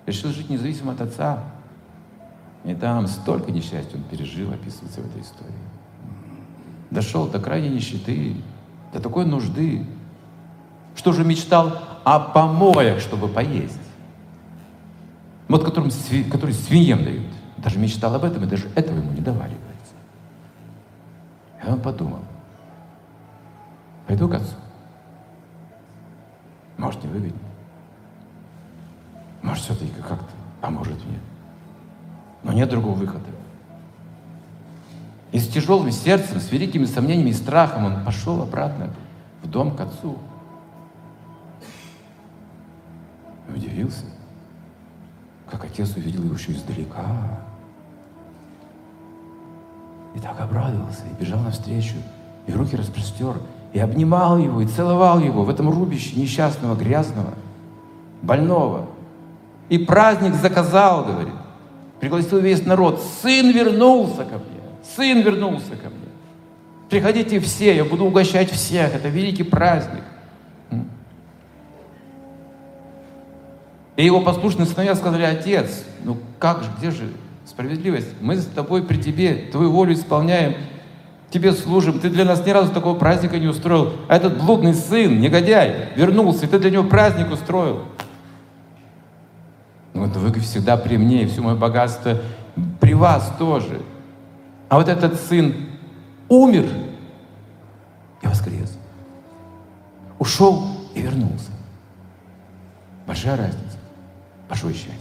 [0.08, 1.44] Решил жить независимо от отца.
[2.64, 5.52] И там столько несчастья он пережил, описывается в этой истории.
[6.90, 8.36] Дошел до крайней нищеты,
[8.94, 9.84] до такой нужды,
[10.96, 13.78] что же мечтал о помоях, чтобы поесть.
[15.46, 15.90] Вот которым,
[16.30, 17.26] который свиньям дают.
[17.58, 19.58] Даже мечтал об этом, и даже этого ему не давали.
[21.62, 22.20] И он подумал,
[24.06, 24.54] пойду к отцу.
[26.78, 27.47] Может, не выгодно.
[29.58, 30.30] Может, все-таки как-то
[30.60, 31.18] поможет мне.
[32.44, 33.24] Но нет другого выхода.
[35.32, 38.90] И с тяжелым сердцем, с великими сомнениями и страхом он пошел обратно
[39.42, 40.16] в дом к отцу.
[43.48, 44.04] И удивился,
[45.50, 47.40] как отец увидел его еще издалека.
[50.14, 51.96] И так обрадовался, и бежал навстречу,
[52.46, 53.40] и руки распростер,
[53.72, 57.34] и обнимал его, и целовал его в этом рубище несчастного, грязного,
[58.22, 58.87] больного.
[59.68, 61.34] И праздник заказал, говорит.
[62.00, 63.02] Пригласил весь народ.
[63.22, 64.60] Сын вернулся ко мне.
[64.96, 66.08] Сын вернулся ко мне.
[66.88, 68.94] Приходите все, я буду угощать всех.
[68.94, 70.04] Это великий праздник.
[73.96, 77.12] И его послушные сыновья сказали, отец, ну как же, где же
[77.44, 78.06] справедливость?
[78.20, 80.54] Мы с тобой при тебе, твою волю исполняем,
[81.30, 83.94] тебе служим, ты для нас ни разу такого праздника не устроил.
[84.06, 87.82] А этот блудный сын, негодяй, вернулся, и ты для него праздник устроил.
[89.98, 92.18] Ну, вот вы всегда при мне, и все мое богатство
[92.80, 93.82] при вас тоже.
[94.68, 95.54] А вот этот сын
[96.28, 96.68] умер
[98.22, 98.78] и воскрес.
[100.18, 101.50] Ушел и вернулся.
[103.06, 103.78] Большая разница.
[104.48, 104.94] Большое счастье.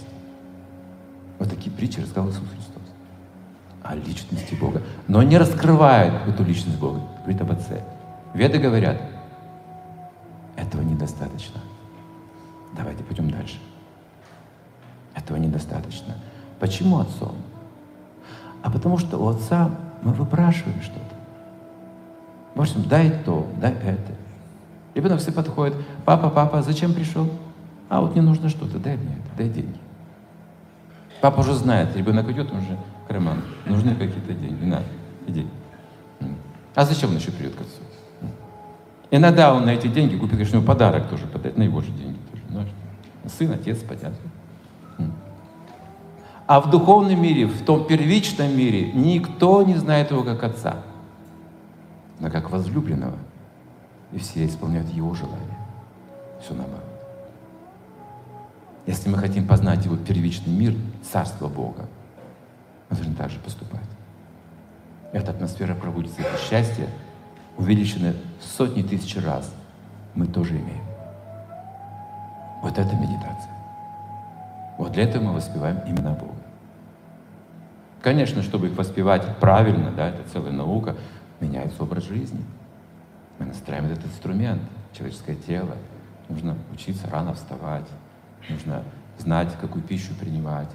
[1.37, 2.81] Вот такие притчи рассказал Иисус Христос
[3.83, 4.81] о личности Бога.
[5.07, 7.01] Но не раскрывает эту личность Бога.
[7.19, 7.83] Говорит об Отце.
[8.33, 8.99] Веды говорят,
[10.55, 11.61] этого недостаточно.
[12.75, 13.57] Давайте пойдем дальше.
[15.27, 16.15] Этого недостаточно.
[16.57, 17.35] Почему отцом?
[18.63, 19.69] А потому что у отца
[20.01, 21.01] мы выпрашиваем что-то.
[22.55, 24.13] В общем, дай то, дай это.
[24.95, 25.75] Ребенок все подходит,
[26.05, 27.29] папа, папа, зачем пришел?
[27.89, 29.77] А вот мне нужно что-то, дай мне это, дай деньги.
[31.19, 32.77] Папа уже знает, ребенок идет, он уже
[33.09, 33.41] карман.
[33.65, 34.63] Нужны какие-то деньги.
[34.63, 34.81] На,
[35.27, 35.45] иди.
[36.73, 38.31] А зачем он еще придет к отцу?
[39.11, 42.17] Иногда он на эти деньги купит, конечно, подарок тоже подать, на его же деньги
[42.53, 42.69] тоже.
[43.27, 44.15] Сын, отец, понятно.
[46.47, 50.77] А в духовном мире, в том первичном мире, никто не знает его как отца,
[52.19, 53.17] но как возлюбленного.
[54.13, 55.57] И все исполняют его желания.
[56.41, 56.85] Все наоборот.
[58.85, 60.73] Если мы хотим познать его первичный мир,
[61.11, 61.85] царство Бога,
[62.89, 63.81] мы должны так же поступать.
[65.11, 66.87] Эта атмосфера пробудится, это счастье,
[67.57, 69.53] увеличенное сотни тысяч раз,
[70.15, 70.85] мы тоже имеем.
[72.61, 73.51] Вот это медитация.
[74.77, 76.36] Вот для этого мы воспеваем имена Бога.
[78.01, 80.95] Конечно, чтобы их воспевать правильно, да, это целая наука,
[81.39, 82.43] меняется образ жизни.
[83.39, 84.61] Мы настраиваем этот инструмент,
[84.93, 85.75] человеческое тело.
[86.29, 87.87] Нужно учиться рано вставать,
[88.49, 88.83] нужно
[89.17, 90.69] знать, какую пищу принимать,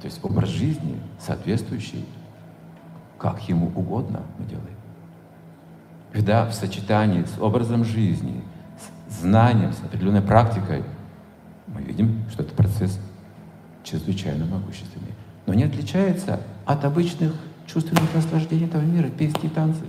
[0.00, 2.06] то есть образ жизни соответствующий,
[3.18, 4.76] как ему угодно мы делаем.
[6.12, 8.42] Когда в сочетании с образом жизни,
[9.08, 10.84] с знанием, с определенной практикой,
[11.66, 12.98] мы видим, что этот процесс
[13.84, 15.14] чрезвычайно могущественный.
[15.50, 17.34] Но не отличается от обычных
[17.66, 19.82] чувственных наслаждений этого мира, песни и танцы.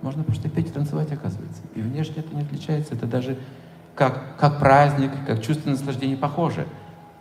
[0.00, 1.60] Можно просто петь и танцевать, оказывается.
[1.74, 2.94] И внешне это не отличается.
[2.94, 3.36] Это даже
[3.94, 6.66] как, как праздник, как чувственное наслаждение похоже.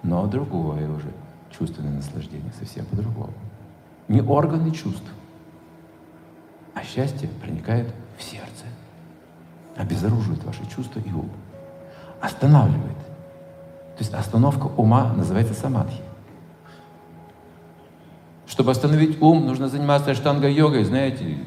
[0.03, 1.11] Но другое уже
[1.51, 3.34] чувственное наслаждение совсем по-другому.
[4.07, 5.11] Не органы чувств,
[6.75, 8.63] а счастье проникает в сердце,
[9.75, 11.30] обезоруживает ваши чувства и ум,
[12.21, 12.97] останавливает.
[13.97, 16.06] То есть остановка ума называется самадхи.
[18.47, 21.37] Чтобы остановить ум, нужно заниматься штанга-йогой, знаете,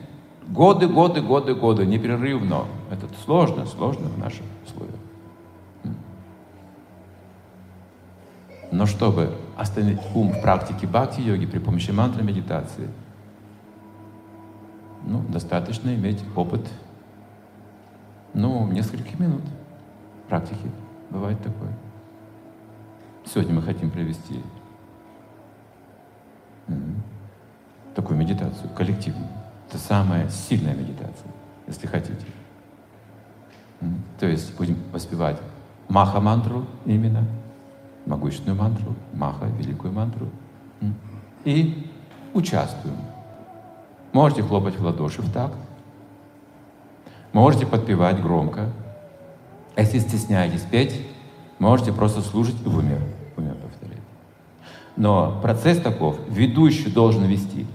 [0.49, 2.67] годы, годы, годы, годы, непрерывно.
[2.91, 4.97] Это сложно, сложно в нашем условиях.
[8.71, 12.89] Но чтобы остановить ум в практике бхакти-йоги при помощи мантры медитации,
[15.05, 16.69] ну, достаточно иметь опыт,
[18.35, 19.43] ну, нескольких минут
[20.29, 20.71] практики.
[21.09, 21.73] Бывает такое.
[23.25, 24.41] Сегодня мы хотим провести
[27.95, 29.29] такую медитацию коллективную.
[29.69, 31.31] Это самая сильная медитация,
[31.67, 32.27] если хотите.
[34.19, 35.39] То есть будем воспевать
[35.89, 37.25] маха-мантру именно,
[38.07, 40.29] могущественную мантру, маха, великую мантру.
[41.45, 41.91] И
[42.35, 42.97] участвуем.
[44.13, 45.55] Можете хлопать в ладоши в такт,
[47.33, 48.71] можете подпевать громко.
[49.77, 51.07] Если стесняетесь петь,
[51.59, 52.99] можете просто слушать в уме.
[54.97, 57.67] Но процесс таков, ведущий должен вести.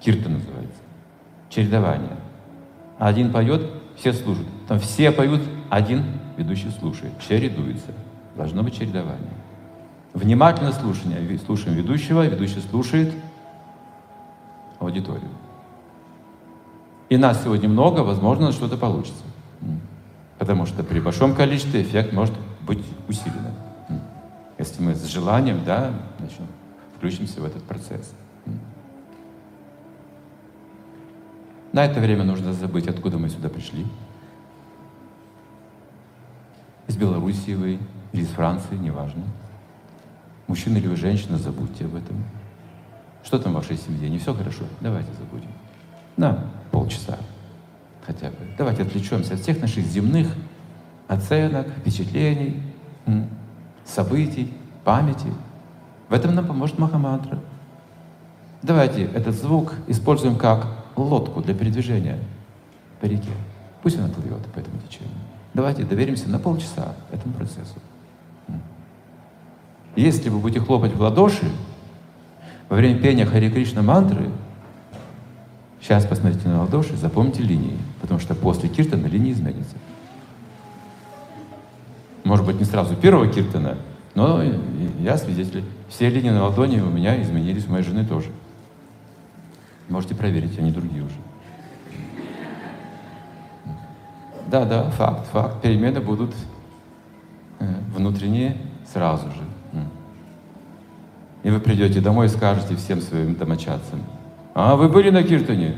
[0.00, 0.80] Кирта называется.
[1.48, 2.16] Чередование.
[2.98, 4.48] Один поет, все слушают.
[4.68, 6.04] Там все поют, один
[6.36, 7.12] ведущий слушает.
[7.26, 7.92] Чередуется.
[8.36, 9.32] Должно быть чередование.
[10.12, 11.38] Внимательно слушание.
[11.44, 13.12] Слушаем ведущего, ведущий слушает
[14.78, 15.30] аудиторию.
[17.08, 19.22] И нас сегодня много, возможно, что-то получится.
[20.38, 22.34] Потому что при большом количестве эффект может
[22.66, 23.34] быть усилен.
[24.66, 26.48] Если мы с желанием, да, начнем,
[26.96, 28.12] включимся в этот процесс.
[31.72, 33.86] На это время нужно забыть, откуда мы сюда пришли.
[36.88, 37.78] Из Белоруссии вы,
[38.12, 39.22] или из Франции, неважно.
[40.48, 42.24] Мужчина или вы женщина, забудьте об этом.
[43.22, 44.10] Что там в вашей семье?
[44.10, 44.64] Не все хорошо?
[44.80, 45.50] Давайте забудем.
[46.16, 47.18] На полчаса
[48.04, 48.36] хотя бы.
[48.58, 50.34] Давайте отвлечемся от всех наших земных
[51.06, 52.60] оценок, впечатлений,
[53.86, 54.52] событий,
[54.84, 55.32] памяти.
[56.08, 57.38] В этом нам поможет Махамантра.
[58.62, 60.66] Давайте этот звук используем как
[60.96, 62.18] лодку для передвижения
[63.00, 63.30] по реке.
[63.82, 65.14] Пусть она плывет по этому течению.
[65.54, 67.76] Давайте доверимся на полчаса этому процессу.
[69.94, 71.50] Если вы будете хлопать в ладоши
[72.68, 74.30] во время пения Хари Кришна мантры,
[75.80, 79.76] сейчас посмотрите на ладоши, запомните линии, потому что после киртана линии изменятся.
[82.26, 83.76] Может быть, не сразу первого киртана,
[84.16, 84.42] но
[84.98, 85.62] я свидетель.
[85.88, 88.30] Все линии на ладони у меня изменились, у моей жены тоже.
[89.88, 91.14] Можете проверить, они другие уже.
[94.50, 95.62] Да, да, факт, факт.
[95.62, 96.34] Перемены будут
[97.60, 98.56] э, внутренние
[98.92, 99.84] сразу же.
[101.44, 104.02] И вы придете домой и скажете всем своим домочадцам,
[104.52, 105.76] а вы были на Киртане?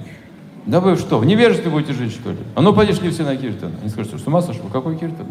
[0.65, 2.39] Да вы что, в невежестве будете жить, что ли?
[2.55, 3.73] А ну подошли все на Киртан.
[3.83, 4.65] Они скажут, что с ума сошел?
[4.73, 5.27] Какой Киртан?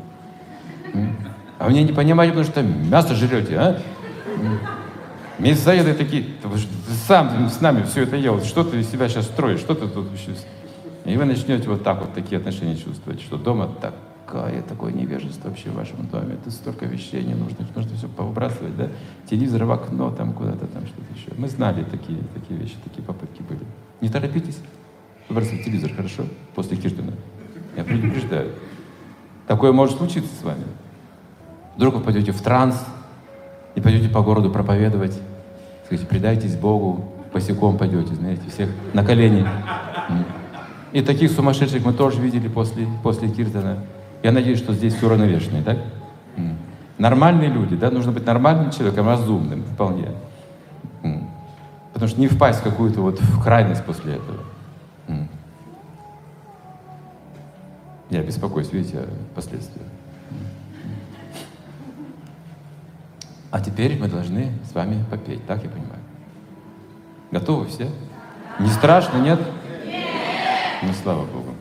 [1.60, 3.82] А вы не понимаете, потому что мясо жрете, а?
[5.40, 6.26] Мясоеды такие,
[7.08, 10.12] сам с нами все это ел, что ты из себя сейчас строишь, что ты тут
[10.12, 10.32] еще...
[11.06, 15.70] И вы начнете вот так вот такие отношения чувствовать, что дома такая, такое невежество вообще
[15.70, 18.90] в вашем доме, это столько вещей не нужно, нужно все повыбрасывать, да?
[19.30, 21.32] Телевизор в окно, там куда-то, там что-то еще.
[21.38, 23.62] Мы знали такие, такие вещи, такие попытки были.
[24.02, 24.58] Не торопитесь,
[25.30, 26.24] выбрасывать телевизор, хорошо?
[26.56, 27.14] После Киртона.
[27.76, 28.52] Я предупреждаю.
[29.48, 30.64] Такое может случиться с вами.
[31.78, 32.84] Вдруг вы пойдете в транс,
[33.78, 35.20] и пойдете по городу проповедовать,
[35.86, 39.48] скажите, предайтесь Богу, босиком пойдете, знаете, всех на колени.
[40.94, 43.78] И таких сумасшедших мы тоже видели после, после Киртана.
[44.24, 45.78] Я надеюсь, что здесь все уравновешенные, так?
[46.98, 50.10] Нормальные люди, да, нужно быть нормальным человеком, разумным вполне.
[51.94, 55.28] Потому что не впасть в какую-то вот в крайность после этого.
[58.10, 58.98] Я беспокоюсь, видите,
[59.36, 59.42] о
[63.50, 66.02] А теперь мы должны с вами попеть, так я понимаю?
[67.32, 67.90] Готовы все?
[68.60, 69.40] Не страшно, нет?
[70.84, 71.54] Ну, слава Богу.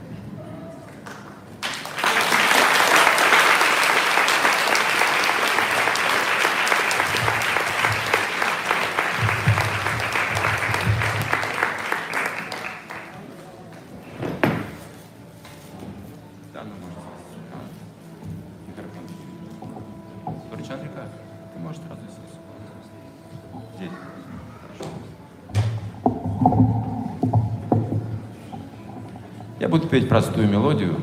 [29.96, 31.00] Петь простую мелодию,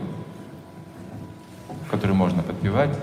[1.90, 2.96] которую можно подпевать.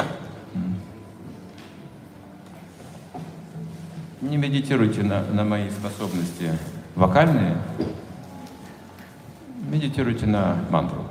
[4.21, 6.57] Не медитируйте на, на мои способности
[6.95, 7.57] вокальные,
[9.69, 11.10] медитируйте на мантру.